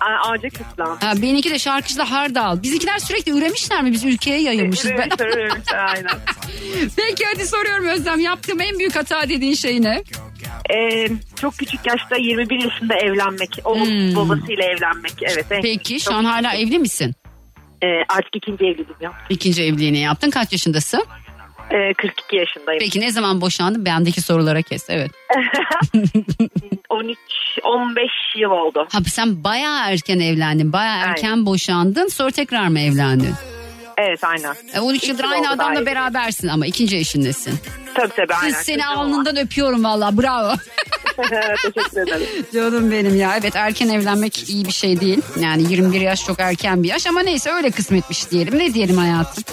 [0.00, 0.96] Ağaca Kıslan.
[1.00, 2.62] Ha, benimki de şarkıcı da Hardal.
[2.62, 3.92] Bizimkiler sürekli üremişler mi?
[3.92, 4.90] Biz ülkeye yayılmışız.
[4.90, 5.08] Ben...
[5.20, 6.10] Evet, evet, aynen.
[6.96, 8.20] Peki hadi soruyorum Özlem.
[8.20, 10.02] Yaptığım en büyük hata dediğin şey ne?
[10.74, 11.08] Ee,
[11.40, 13.58] çok küçük yaşta 21 yaşında evlenmek.
[13.64, 14.16] Oğul Hmm.
[14.16, 15.12] babasıyla evlenmek.
[15.22, 15.46] Evet.
[15.50, 17.14] en- Peki şu çok- an hala evli misin?
[17.82, 19.12] Ee, artık ikinci evliliğim ya.
[19.30, 20.30] İkinci evliliğini yaptın.
[20.30, 21.04] Kaç yaşındasın?
[21.70, 22.80] Ee, 42 yaşındayım.
[22.80, 23.84] Peki ne zaman boşandın?
[23.84, 24.86] Bendeki sorulara kes.
[24.88, 25.10] Evet.
[26.90, 27.18] 13
[27.64, 28.86] 15 yıl oldu.
[28.92, 30.72] Ha sen bayağı erken evlendin.
[30.72, 32.08] Bayağı erken boşandın.
[32.08, 33.34] Sonra tekrar mı evlendin?
[33.98, 34.54] Evet aynen.
[34.74, 37.58] E, 13 yıldır yıl aynı adamla berabersin ama ikinci eşindesin.
[37.94, 38.62] Tabii tabii Kız aynen.
[38.62, 38.94] seni Çocuğum var.
[38.96, 40.52] alnından öpüyorum valla bravo.
[41.62, 42.26] Teşekkür ederim.
[42.54, 43.36] Canım benim ya.
[43.40, 45.20] Evet erken evlenmek iyi bir şey değil.
[45.40, 48.58] Yani 21 yaş çok erken bir yaş ama neyse öyle kısmetmiş diyelim.
[48.58, 49.44] Ne diyelim hayatım?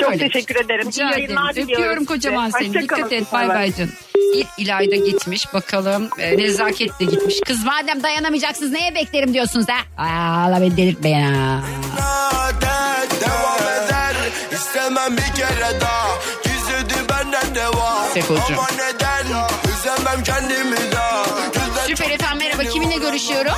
[0.00, 0.28] Çok Öyle.
[0.28, 0.86] teşekkür ederim.
[0.88, 1.22] Rica İyi ederim.
[1.22, 2.14] yayınlar diliyorum Öpüyorum size.
[2.14, 2.68] kocaman seni.
[2.68, 3.10] Hoşça Dikkat kalın.
[3.10, 3.32] et.
[3.32, 3.92] Bay bay canım.
[4.34, 6.08] İl- İlayda gitmiş bakalım.
[6.18, 7.40] E, nezaket de gitmiş.
[7.46, 10.02] Kız madem dayanamayacaksınız neye beklerim diyorsunuz ha?
[10.04, 11.60] Aa, Allah beni delirtme ya.
[13.20, 14.14] Devam eder
[14.52, 16.08] istemem bir kere daha
[16.44, 18.42] Gizledi benden de var Sekocu.
[18.52, 19.26] Ama neden
[19.72, 20.76] üzemem kendimi
[21.96, 22.62] Süper efendim merhaba.
[22.64, 23.52] Kiminle görüşüyorum?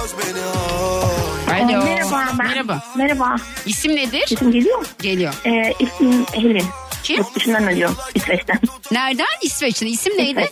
[1.50, 1.84] Alo.
[1.84, 2.46] Merhaba ben.
[2.46, 2.82] Merhaba.
[2.96, 3.36] Merhaba.
[3.66, 4.24] İsim nedir?
[4.30, 4.84] İsim geliyor mu?
[5.02, 5.34] Geliyor.
[5.46, 6.64] Ee, isim Helin.
[7.02, 7.16] Kim?
[7.16, 7.96] Yurt dışından arıyorum.
[8.14, 8.58] İsveç'ten.
[8.90, 9.26] Nereden?
[9.42, 9.86] İsveç'ten.
[9.86, 10.50] İsim neydi?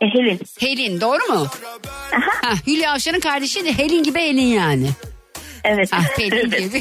[0.00, 0.40] E, Helin.
[0.60, 1.46] Helin doğru mu?
[2.42, 4.88] Ha, Hülya Avşar'ın kardeşi de Helin gibi Helin yani.
[5.64, 5.88] Evet.
[5.92, 6.72] Ah, Pelin Evet.
[6.72, 6.80] gibi.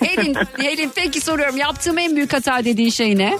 [0.06, 1.56] Helin, Helin peki soruyorum.
[1.56, 3.38] Yaptığım en büyük hata dediğin şey ne?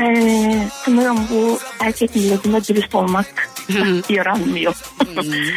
[0.00, 3.47] Ee, sanırım bu erkek milletinde dürüst olmak
[4.08, 4.74] yaranmıyor.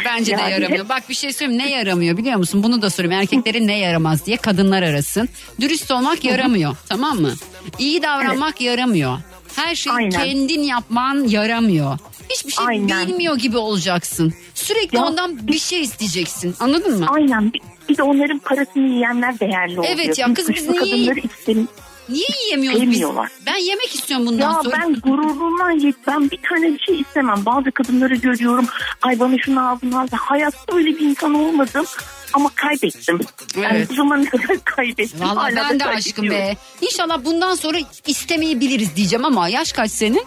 [0.04, 0.88] Bence de Yani- yaramıyor.
[0.88, 2.62] Bak bir şey söyleyeyim ne yaramıyor biliyor musun?
[2.62, 3.12] Bunu da sorayım.
[3.12, 5.28] Erkeklerin ne yaramaz diye kadınlar arasın.
[5.60, 6.76] Dürüst olmak yaramıyor.
[6.88, 7.34] tamam mı?
[7.78, 9.18] İyi davranmak yaramıyor.
[9.56, 10.10] Her şeyi Aynen.
[10.10, 11.98] kendin yapman yaramıyor.
[12.30, 13.08] Hiçbir şey Aynen.
[13.08, 14.34] bilmiyor gibi olacaksın.
[14.54, 16.54] Sürekli Ya- ondan bir şey isteyeceksin.
[16.60, 17.06] Anladın mı?
[17.08, 17.52] Aynen.
[17.88, 19.94] Bir, de onların parasını yiyenler değerli oluyor.
[19.96, 21.68] Evet ya, kız biz niye- kadınları isterim.
[22.08, 23.02] Niye yiyemiyoruz biz?
[23.46, 24.76] Ben yemek istiyorum bundan Ya sonra.
[24.78, 25.96] ben gururumdan yet.
[26.06, 27.42] Ben bir tane bir şey istemem.
[27.46, 28.66] Bazı kadınları görüyorum.
[29.02, 30.06] Ay bana şunu al bunu al.
[30.12, 31.84] Hayatta öyle bir insan olmadım.
[32.32, 33.20] Ama kaybettim.
[33.56, 33.90] Yani Evet.
[33.90, 35.20] bu zamana kadar kaybettim.
[35.20, 36.56] Hala ben de aşkım be.
[36.80, 40.22] İnşallah bundan sonra istemeyebiliriz diyeceğim ama yaş kaç senin?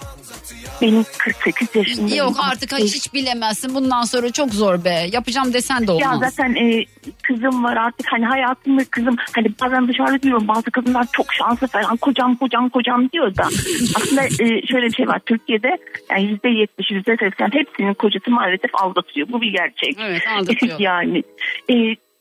[0.82, 2.18] Benim 48 yaşındayım.
[2.18, 3.76] Yok artık hiç, hiç bilemezsin.
[3.76, 5.08] Bundan sonra çok zor be.
[5.12, 6.22] Yapacağım desen de olmaz.
[6.22, 6.86] Ya zaten e,
[7.24, 11.98] kızım var artık hani hayatımda kızım hani bazen dışarıda diyorum bazı kadınlar çok şanslı falan
[11.98, 13.44] kocam kocam kocam diyor da
[13.96, 15.78] aslında e, şöyle bir şey var Türkiye'de
[16.10, 19.98] yani yüzde yetmiş yüzde seksen hepsinin kocası maalesef aldatıyor bu bir gerçek.
[20.00, 20.76] Evet aldatıyor.
[20.80, 21.24] yani
[21.70, 21.76] e,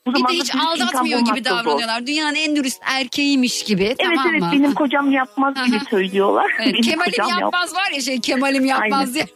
[0.06, 1.56] bu bir de hiç aldatmıyor gibi da zor.
[1.64, 2.06] davranıyorlar.
[2.06, 3.84] Dünyanın en dürüst erkeğiymiş gibi.
[3.84, 4.50] Evet tamam evet mı?
[4.52, 6.50] benim kocam yapmaz gibi söylüyorlar.
[6.62, 9.14] Evet, Kemal'im kocam yap- yapmaz var ya şey Kemal'im yapmaz Aynen.
[9.14, 9.26] diye.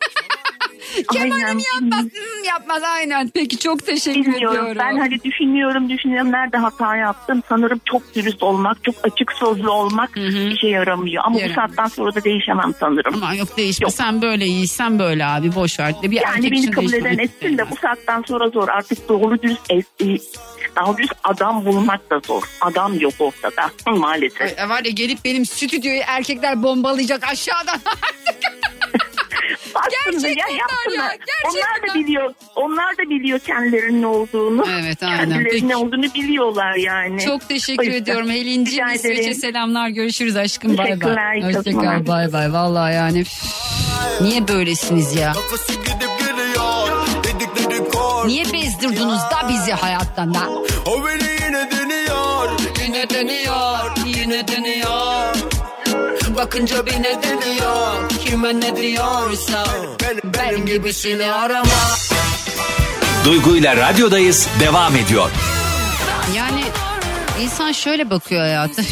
[1.12, 1.58] Kemal'im Aynen.
[1.74, 3.30] yapmaz hmm, yapmaz aynen.
[3.34, 4.56] Peki çok teşekkür Bilmiyorum.
[4.56, 4.76] ediyorum.
[4.78, 7.42] Ben hani düşünüyorum düşünüyorum nerede hata yaptım.
[7.48, 10.10] Sanırım çok dürüst olmak, çok açık sözlü olmak
[10.52, 11.24] işe yaramıyor.
[11.26, 11.68] Ama bu Yaramıyor.
[11.68, 13.14] saatten sonra da değişemem sanırım.
[13.14, 15.94] Ama yok değişme sen böyle iyi sen böyle abi boş ver.
[16.02, 17.10] Bir Yani erkek beni için kabul değişme.
[17.10, 18.68] eden etsin de bu saatten sonra zor.
[18.68, 20.18] Artık doğru dürüst es- e,
[20.76, 22.42] daha dürüst adam bulmak da zor.
[22.60, 24.58] Adam yok ortada maalesef.
[24.58, 27.80] Ay, Var ya gelip benim stüdyoyu erkekler bombalayacak aşağıdan.
[29.78, 31.04] Aslında ya Gerçek bunlar yapsınlar.
[31.10, 32.34] ya, gerçek onlar da biliyor.
[32.56, 34.64] Onlar da biliyor kendilerinin ne olduğunu.
[34.80, 35.18] Evet, aynen.
[35.18, 35.68] Kendilerinin Peki.
[35.68, 37.20] ne olduğunu biliyorlar yani.
[37.24, 37.98] Çok teşekkür yüzden.
[38.02, 38.84] ediyorum Helinciğim.
[38.86, 39.34] Rica İsveç'e ederim.
[39.34, 39.88] selamlar.
[39.88, 40.70] Görüşürüz aşkım.
[40.78, 40.86] Bay bay.
[40.88, 41.62] Teşekkürler, iyi Hoşçakal.
[41.64, 42.06] çalışmalar.
[42.06, 42.52] Bay bay.
[42.52, 43.20] Vallahi yani.
[43.20, 43.28] üf.
[44.20, 45.32] Niye böylesiniz ya?
[48.26, 50.40] Niye bezdirdiniz da bizi hayattan da?
[50.86, 52.50] O beni yine deniyor
[52.86, 55.34] Yine deniyor, yine deniyor.
[56.38, 58.08] Bakınca beni deniyor.
[58.24, 59.64] Kime ne diyorsa.
[60.24, 61.70] Benim gibisini arama.
[63.24, 65.30] Duygu ile radyodayız devam ediyor.
[66.36, 66.64] Yani
[67.40, 68.82] insan şöyle bakıyor hayatı.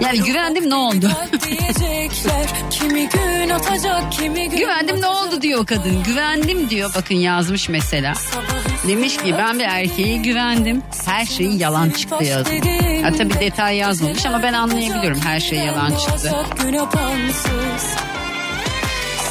[0.00, 1.10] Yani güvendim ne oldu?
[1.46, 2.46] diyecekler.
[2.70, 6.02] Kimi gün atacak kimi gün Güvendim ne oldu diyor kadın.
[6.02, 6.90] Güvendim diyor.
[6.96, 8.12] Bakın yazmış mesela.
[8.88, 10.82] Demiş ki ben bir erkeğe güvendim.
[11.06, 12.60] Her şeyi yalan çıktı yazmış.
[13.04, 16.32] Ha tabii detay yazmamış ama ben anlayabiliyorum her şey yalan çıktı.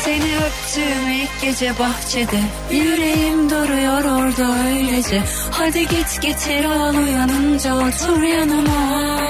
[0.03, 2.39] Seni öptüm ilk gece bahçede
[2.71, 5.21] Yüreğim duruyor orada öylece
[5.51, 9.22] Hadi git getir al uyanınca otur yanıma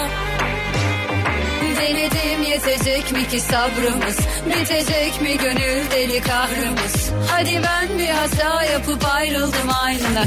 [2.54, 4.18] yetecek mi ki sabrımız?
[4.46, 7.12] Bitecek mi gönül deli kahrımız?
[7.32, 10.26] Hadi ben bir hata yapıp ayrıldım aynına.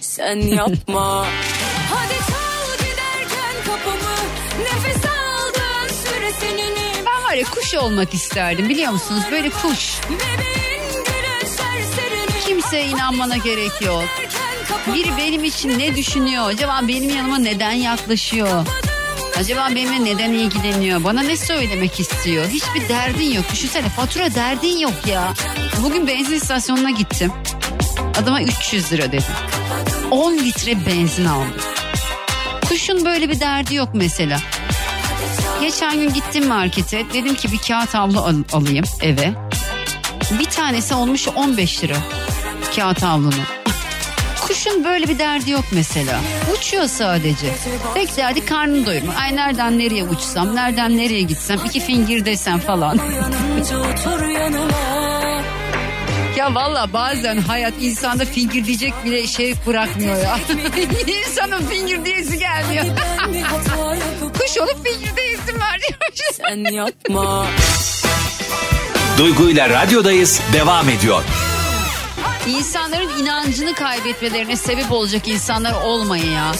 [0.00, 1.26] Sen yapma.
[1.90, 4.16] Hadi çal giderken kapımı.
[4.62, 6.74] Nefes aldığın süresinin
[7.06, 9.22] Ben var ya kuş olmak isterdim biliyor musunuz?
[9.30, 9.94] Böyle kuş.
[12.46, 14.04] Kimseye inanmana gerek yok.
[14.94, 16.48] Biri benim için ne düşünüyor?
[16.48, 18.66] Acaba benim yanıma neden yaklaşıyor
[19.38, 21.04] Acaba benimle neden ilgileniyor?
[21.04, 22.46] Bana ne söylemek istiyor?
[22.48, 23.44] Hiçbir derdin yok.
[23.52, 25.34] Düşünsene fatura derdin yok ya.
[25.82, 27.32] Bugün benzin istasyonuna gittim.
[28.22, 29.24] Adama 300 lira dedim.
[30.10, 31.54] 10 litre benzin aldım.
[32.68, 34.38] Kuşun böyle bir derdi yok mesela.
[35.60, 37.04] Geçen gün gittim markete.
[37.12, 39.32] Dedim ki bir kağıt havlu al- alayım eve.
[40.38, 41.96] Bir tanesi olmuş 15 lira.
[42.76, 43.34] Kağıt havlunun.
[44.66, 46.20] Kuşun böyle bir derdi yok mesela.
[46.56, 47.46] Uçuyor sadece.
[47.94, 49.16] Tek derdi karnını doyurmak.
[49.18, 52.98] Ay nereden nereye uçsam, nereden nereye gitsem, iki fingir desem falan.
[56.36, 60.38] Ya valla bazen hayat insanda fingir diyecek bile şey bırakmıyor ya.
[61.06, 62.84] İnsanın fingir diyesi gelmiyor.
[64.20, 66.00] Kuş olup fingir diyesim var diyor.
[66.32, 67.46] sen yapma
[69.18, 71.22] Duygu ile radyodayız devam ediyor.
[72.46, 76.52] İnsanların inancını kaybetmelerine sebep olacak insanlar olmayın ya.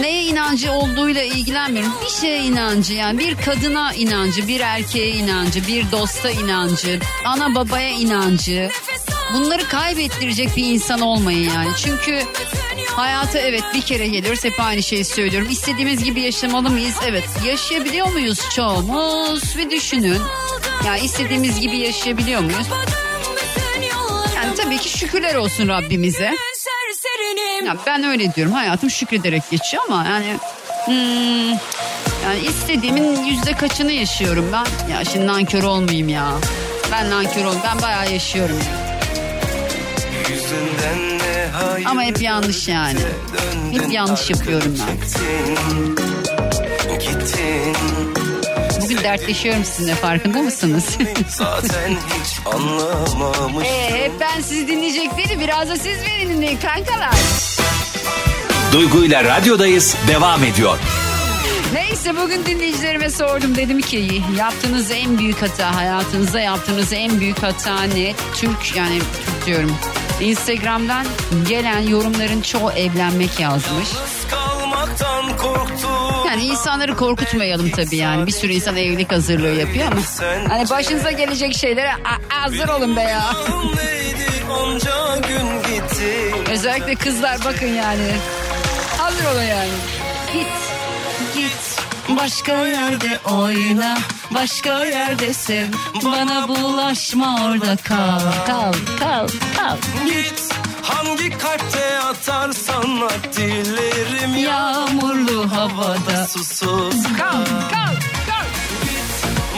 [0.00, 1.92] Neye inancı olduğuyla ilgilenmiyorum.
[2.04, 7.90] Bir şeye inancı yani bir kadına inancı, bir erkeğe inancı, bir dosta inancı, ana babaya
[7.90, 8.70] inancı.
[9.34, 11.70] Bunları kaybettirecek bir insan olmayın yani.
[11.84, 12.22] Çünkü
[12.96, 15.48] hayata evet bir kere geliyoruz hep aynı şeyi söylüyorum.
[15.50, 16.94] İstediğimiz gibi yaşamalı mıyız?
[17.06, 17.24] Evet.
[17.46, 19.58] Yaşayabiliyor muyuz çoğumuz?
[19.58, 20.20] Bir düşünün.
[20.86, 22.66] Ya istediğimiz gibi yaşayabiliyor muyuz?
[24.64, 26.24] Tabii ki şükürler olsun Rabbimize.
[27.66, 28.52] Ya ben öyle diyorum.
[28.52, 30.38] Hayatım şükrederek geçiyor ama yani
[30.84, 31.50] hmm,
[32.24, 34.92] yani istediğimin yüzde kaçını yaşıyorum ben.
[34.92, 36.32] Ya şimdi nankör olmayayım ya.
[36.92, 37.54] Ben nankör ol.
[37.64, 38.58] Ben bayağı yaşıyorum.
[41.86, 42.98] Ama hep yanlış yani.
[43.72, 44.96] Hep yanlış yapıyorum ben.
[46.98, 48.21] Gittin.
[48.92, 50.84] Bugün dertleşiyorum sizinle farkında mısınız?
[51.28, 55.40] Zaten hiç anlamamış ee, hep ben sizi dinleyecek değilim.
[55.40, 57.14] Biraz da siz beni dinleyin kankalar.
[58.72, 60.78] Duygu ile radyodayız devam ediyor.
[61.72, 63.56] Neyse bugün dinleyicilerime sordum.
[63.56, 68.14] Dedim ki yaptığınız en büyük hata hayatınızda yaptığınız en büyük hata ne?
[68.34, 69.76] Türk yani Türk diyorum.
[70.20, 71.06] Instagram'dan
[71.48, 73.88] gelen yorumların çoğu evlenmek yazmış.
[76.32, 78.26] Yani insanları korkutmayalım tabii yani.
[78.26, 80.00] Bir sürü insan evlilik hazırlığı yapıyor ama.
[80.48, 81.90] Hani başınıza gelecek şeylere
[82.28, 83.22] hazır olun be ya.
[86.50, 88.12] Özellikle kızlar bakın yani.
[88.98, 89.70] Hazır olun yani.
[90.32, 90.46] Git,
[91.34, 91.80] git.
[92.16, 93.98] Başka yerde oyna,
[94.30, 95.66] başka yerde sev.
[96.04, 99.76] Bana bulaşma orada kal, kal, kal, kal.
[100.06, 107.94] Git hangi kalpte atarsan at dilerim Yağmurlu havada susuz kal, kal,
[108.26, 108.46] kal.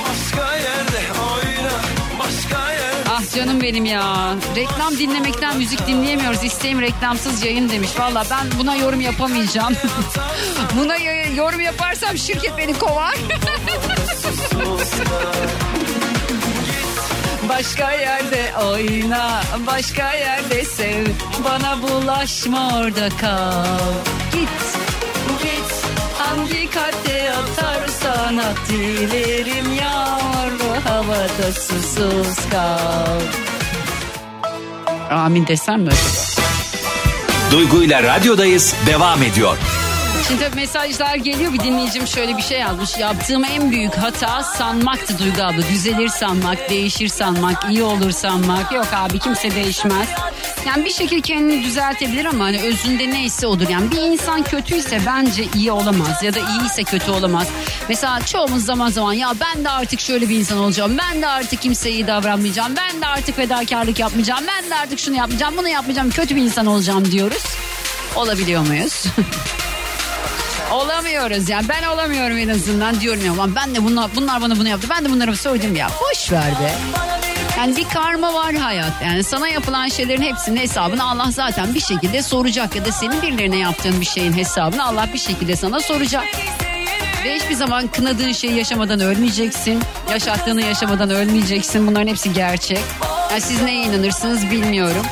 [0.05, 1.01] Başka yerde
[1.33, 1.73] oyna,
[2.19, 4.35] başka yerde Ah canım benim ya.
[4.57, 6.45] Reklam dinlemekten müzik dinleyemiyoruz.
[6.45, 7.91] İsteğim reklamsız yayın demiş.
[7.99, 9.75] Valla ben buna yorum yapamayacağım.
[10.79, 10.97] buna
[11.37, 13.15] yorum yaparsam şirket beni kovar.
[17.49, 21.07] Başka yerde oyna, başka yerde sev.
[21.45, 23.95] Bana bulaşma orada kal.
[24.33, 24.49] Git,
[25.43, 25.85] git.
[26.19, 33.21] Hangi kalpte atarsan at dilerim yağmurlu havada susuz kal.
[35.11, 36.45] Amin desem mi acaba?
[37.51, 39.57] Duygu ile radyodayız devam ediyor.
[40.29, 42.99] Şimdi mesajlar geliyor bir dinleyicim şöyle bir şey yazmış.
[42.99, 45.69] Yaptığım en büyük hata sanmaktı Duygu abla.
[45.69, 48.73] Düzelir sanmak, değişir sanmak, iyi olur sanmak.
[48.73, 50.09] Yok abi kimse değişmez.
[50.67, 53.69] Yani bir şekilde kendini düzeltebilir ama hani özünde neyse odur.
[53.69, 57.49] Yani bir insan kötüyse bence iyi olamaz ya da iyiyse kötü olamaz.
[57.89, 60.97] Mesela çoğumuz zaman zaman ya ben de artık şöyle bir insan olacağım.
[60.99, 62.73] Ben de artık kimseye iyi davranmayacağım.
[62.77, 64.45] Ben de artık fedakarlık yapmayacağım.
[64.49, 66.11] Ben de artık şunu yapmayacağım, bunu yapmayacağım.
[66.11, 67.43] Kötü bir insan olacağım diyoruz.
[68.17, 69.05] Olabiliyor muyuz?
[70.75, 74.69] Olamıyoruz yani ben olamıyorum en azından diyorum ya "Ulan ben de bunlar, bunlar bana bunu
[74.69, 76.75] yaptı ben de bunlara söyledim ya boş ver be.
[77.59, 82.23] Yani bir karma var hayat yani sana yapılan şeylerin hepsinin hesabını Allah zaten bir şekilde
[82.23, 86.25] soracak ya da senin birilerine yaptığın bir şeyin hesabını Allah bir şekilde sana soracak.
[87.25, 89.83] Ve hiçbir zaman kınadığın şeyi yaşamadan ölmeyeceksin.
[90.11, 91.87] Yaşattığını yaşamadan ölmeyeceksin.
[91.87, 92.81] Bunların hepsi gerçek.
[93.31, 95.07] Yani siz neye inanırsınız bilmiyorum.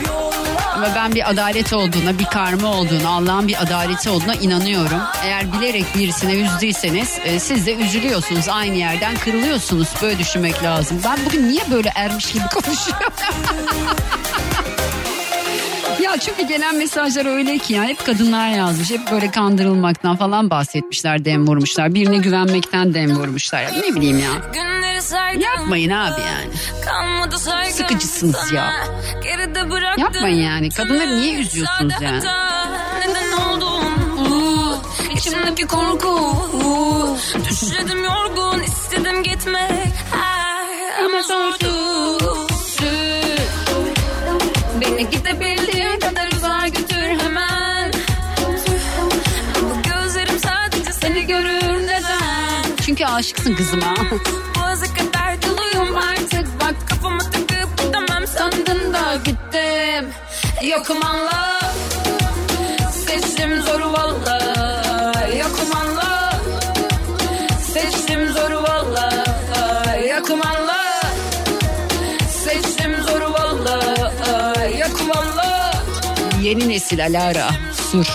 [0.74, 5.00] Ama ben bir adalet olduğuna, bir karma olduğuna, Allah'ın bir adaleti olduğuna inanıyorum.
[5.24, 8.48] Eğer bilerek birisine üzdüyseniz e, siz de üzülüyorsunuz.
[8.48, 9.88] Aynı yerden kırılıyorsunuz.
[10.02, 11.00] Böyle düşünmek lazım.
[11.04, 13.12] Ben bugün niye böyle ermiş gibi konuşuyorum?
[16.02, 18.90] Ya çünkü gelen mesajlar öyle ki ya hep kadınlar yazmış.
[18.90, 21.94] Hep böyle kandırılmaktan falan bahsetmişler, dem vurmuşlar.
[21.94, 23.62] Birine güvenmekten dem vurmuşlar.
[23.62, 24.30] Ya ne bileyim ya.
[25.40, 26.50] Yapmayın abi yani.
[27.72, 28.72] Sıkıcısınız ya.
[29.98, 30.70] Yapmayın yani.
[30.70, 32.22] Kadınları niye üzüyorsunuz yani?
[35.14, 36.36] İçimdeki korku.
[37.50, 39.92] Düşledim yorgun istedim gitmek.
[41.04, 42.18] Ama zordu.
[44.80, 47.92] Beni gidebildiğin kadar uzağa götür hemen.
[49.62, 52.76] Bu gözlerim sadece seni görür neden?
[52.86, 53.94] Çünkü aşıksın kızıma.
[54.72, 56.60] Boğaza kadar doluyum artık.
[56.60, 60.10] Bak kafama takıp gidemem Sandın da gittim.
[60.62, 61.60] Yokum anla.
[63.06, 64.38] Seçtim zoru valla.
[65.38, 66.32] Yokum anla.
[67.72, 69.08] Seçtim zoru valla.
[70.16, 71.02] Yokum anla.
[72.44, 73.78] Seçtim zoru valla.
[74.78, 75.72] Yokum anla.
[76.42, 77.50] Yeni nesil Alara.
[77.90, 78.06] Sur.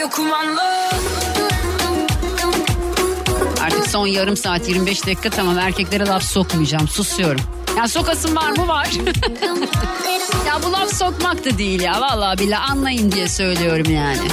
[0.00, 0.69] Yokum anla
[3.90, 6.88] son yarım saat 25 dakika tamam erkeklere laf sokmayacağım.
[6.88, 7.40] Susuyorum.
[7.76, 8.88] Ya sokasın var mı var.
[10.46, 12.00] ya bu laf sokmak da değil ya.
[12.00, 14.28] Vallahi billahi anlayın diye söylüyorum yani.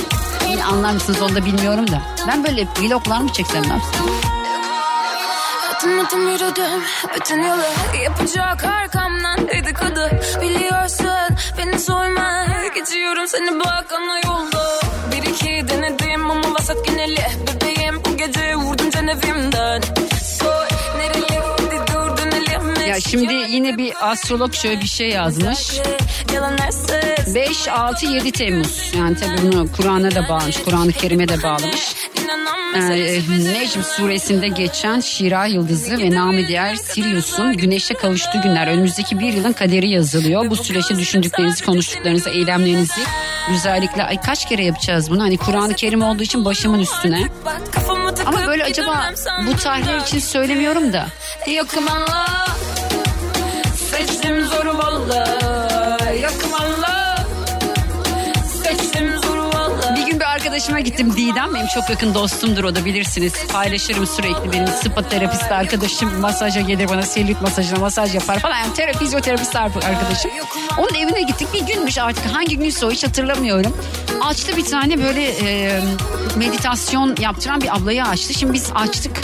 [0.50, 2.02] Yine anlar mısınız onu da bilmiyorum da.
[2.28, 4.08] Ben böyle vloglar mı çeksem ne yapsam?
[6.38, 6.82] Yürüdüm
[7.16, 7.62] bütün yolu
[8.04, 10.10] Yapacak arkamdan dedikodu
[10.42, 14.80] Biliyorsun beni sorma Geçiyorum seni bak ana yolda
[15.12, 18.77] Bir iki denedim ama vasat geneli Bebeğim bu gece vurdum
[22.88, 25.80] Ya şimdi yine bir astrolog şöyle bir şey yazmış.
[26.34, 28.92] Yalanlar söz 5, 6, 7 Temmuz.
[28.98, 30.58] Yani tabii bunu Kur'an'a da bağlamış.
[30.58, 31.96] Kur'an-ı Kerim'e de bağlamış.
[32.76, 33.20] Ee,
[33.54, 39.54] Necm suresinde geçen Şira yıldızı ve namı diğer Sirius'un güneşe kavuştuğu günler önümüzdeki bir yılın
[39.54, 40.50] kaderi yazılıyor.
[40.50, 43.02] Bu süreçte düşündüklerinizi, konuştuklarınızı, eylemlerinizi
[43.54, 45.24] özellikle ay kaç kere yapacağız bunu?
[45.24, 47.28] Hani Kur'an-ı Kerim olduğu için başımın üstüne.
[48.26, 49.12] Ama böyle acaba
[49.48, 51.08] bu tarihler için söylemiyorum da.
[51.48, 52.48] Yokum anla
[53.92, 55.38] Seçtim zoru valla
[60.58, 61.54] arkadaşıma gittim Didem.
[61.54, 63.34] Benim çok yakın dostumdur o da bilirsiniz.
[63.52, 66.20] Paylaşırım sürekli benim spa terapist arkadaşım.
[66.20, 68.58] Masaja gelir bana selülit masajına masaj yapar falan.
[68.58, 70.32] Yani terapi, fizyoterapist arkadaşım.
[70.78, 73.78] Onun evine gittik bir günmüş artık hangi günse o hiç hatırlamıyorum.
[74.22, 75.80] Açtı bir tane böyle e,
[76.36, 78.34] meditasyon yaptıran bir ablayı açtı.
[78.34, 79.22] Şimdi biz açtık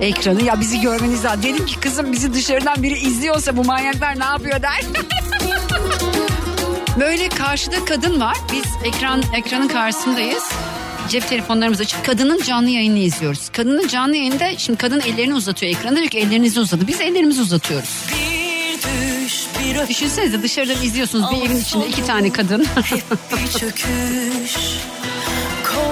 [0.00, 1.42] ekranı ya bizi görmeniz lazım.
[1.42, 4.80] Dedim ki kızım bizi dışarıdan biri izliyorsa bu manyaklar ne yapıyor der.
[7.00, 8.36] Böyle karşıda kadın var.
[8.52, 10.44] Biz ekran ekranın karşısındayız.
[11.08, 12.04] Cep telefonlarımız açık.
[12.04, 13.48] Kadının canlı yayını izliyoruz.
[13.48, 16.86] Kadının canlı yayında şimdi kadın ellerini uzatıyor ekranda diyor ki ellerinizi uzadı.
[16.86, 18.04] Biz ellerimizi uzatıyoruz.
[19.88, 22.66] Düşünsenize dışarıdan izliyorsunuz bir evin içinde iki tane kadın.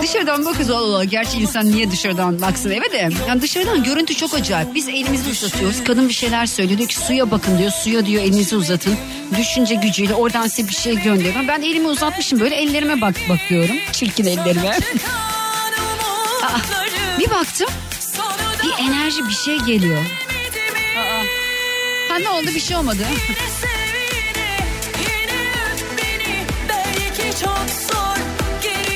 [0.05, 3.09] Dışarıdan bakıyoruz Allah gerçi insan niye dışarıdan baksın eve de.
[3.29, 4.75] Yani dışarıdan görüntü çok acayip.
[4.75, 5.85] Biz elimizi uzatıyoruz.
[5.85, 6.79] Kadın bir şeyler söylüyor.
[6.79, 7.71] Diyor ki suya bakın diyor.
[7.71, 8.97] Suya diyor elinizi uzatın.
[9.39, 11.49] Düşünce gücüyle oradan size bir şey gönderiyor.
[11.49, 13.77] Ben elimi uzatmışım böyle ellerime bak bakıyorum.
[13.93, 14.79] Çirkin ellerime.
[16.43, 16.59] Aa,
[17.19, 17.69] bir baktım.
[18.65, 19.99] Bir enerji bir şey geliyor.
[20.99, 21.23] Aa.
[22.13, 23.07] Ha ne oldu bir şey olmadı.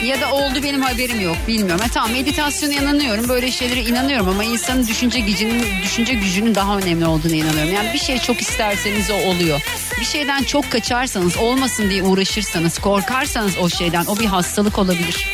[0.08, 1.80] Ya da oldu benim haberim yok bilmiyorum.
[1.80, 7.06] Ha, tamam meditasyona inanıyorum böyle şeylere inanıyorum ama insanın düşünce gücünün düşünce gücünün daha önemli
[7.06, 7.72] olduğunu inanıyorum.
[7.72, 9.60] Yani bir şey çok isterseniz o oluyor.
[10.00, 15.26] Bir şeyden çok kaçarsanız olmasın diye uğraşırsanız korkarsanız o şeyden o bir hastalık olabilir.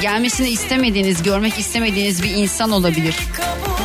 [0.00, 3.16] Gelmesini istemediğiniz, görmek istemediğiniz bir insan olabilir.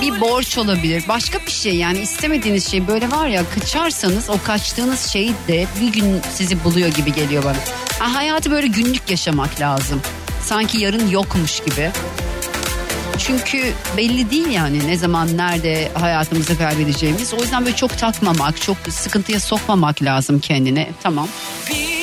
[0.01, 1.03] Bir borç olabilir.
[1.07, 5.93] Başka bir şey yani istemediğiniz şey böyle var ya kaçarsanız o kaçtığınız şey de bir
[5.93, 7.57] gün sizi buluyor gibi geliyor bana.
[7.99, 10.01] Ha, hayatı böyle günlük yaşamak lazım.
[10.45, 11.91] Sanki yarın yokmuş gibi.
[13.17, 17.33] Çünkü belli değil yani ne zaman nerede hayatımızı kaybedeceğimiz.
[17.33, 20.89] O yüzden böyle çok takmamak, çok sıkıntıya sokmamak lazım kendine.
[21.03, 21.27] Tamam.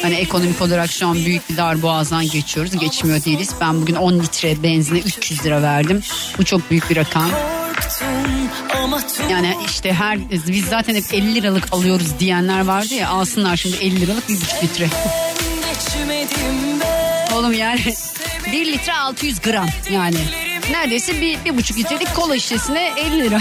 [0.03, 2.79] Hani ekonomik olarak şu an büyük bir dar boğazdan geçiyoruz.
[2.79, 3.51] Geçmiyor değiliz.
[3.61, 6.03] Ben bugün 10 litre benzine 300 lira verdim.
[6.39, 7.31] Bu çok büyük bir rakam.
[9.31, 14.01] Yani işte her biz zaten hep 50 liralık alıyoruz diyenler vardı ya alsınlar şimdi 50
[14.01, 14.89] liralık bir buçuk litre.
[17.35, 17.95] Oğlum yani
[18.53, 20.17] 1 litre 600 gram yani.
[20.71, 23.39] Neredeyse bir, bir buçuk litrelik kola şişesine 50 lira.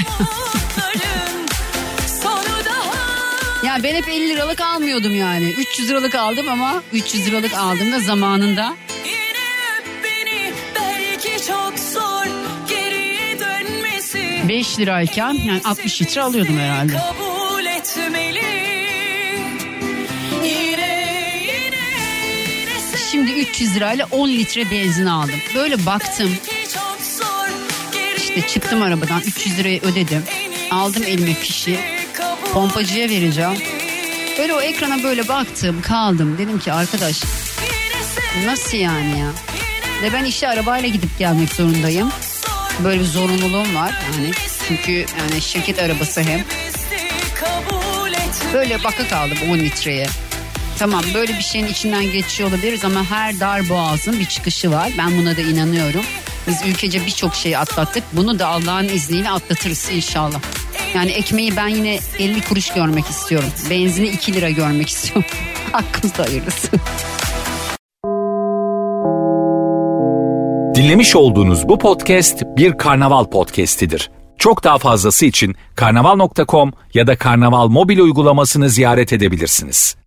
[3.66, 5.50] ya ben hep 50 liralık almıyordum yani.
[5.50, 8.74] 300 liralık aldım ama 300 liralık aldığımda zamanında
[14.50, 17.02] 5 lirayken yani 60 litre alıyordum herhalde.
[23.42, 25.40] 300 lirayla 10 litre benzin aldım.
[25.56, 26.38] Böyle baktım.
[28.18, 30.24] İşte çıktım arabadan 300 lirayı ödedim.
[30.72, 31.80] Aldım elime fişi.
[32.54, 33.58] Pompacıya vereceğim.
[34.38, 36.38] Böyle o ekrana böyle baktım kaldım.
[36.38, 37.22] Dedim ki arkadaş
[38.46, 39.32] nasıl yani ya?
[40.02, 42.12] Ve ben işe arabayla gidip gelmek zorundayım.
[42.84, 44.32] Böyle bir zorunluluğum var yani.
[44.68, 46.44] Çünkü yani şirket arabası hem.
[48.54, 50.08] Böyle baka kaldım 10 litreye.
[50.82, 54.92] Tamam böyle bir şeyin içinden geçiyor olabiliriz ama her dar boğazın bir çıkışı var.
[54.98, 56.02] Ben buna da inanıyorum.
[56.48, 58.04] Biz ülkece birçok şeyi atlattık.
[58.14, 60.42] Bunu da Allah'ın izniyle atlatırız inşallah.
[60.96, 63.50] Yani ekmeği ben yine 50 kuruş görmek istiyorum.
[63.70, 65.26] Benzini 2 lira görmek istiyorum.
[65.72, 66.68] Hakkımızda hayırlısı.
[70.76, 74.12] Dinlemiş olduğunuz bu podcast bir karnaval podcastidir.
[74.38, 80.01] Çok daha fazlası için karnaval.com ya da karnaval mobil uygulamasını ziyaret edebilirsiniz.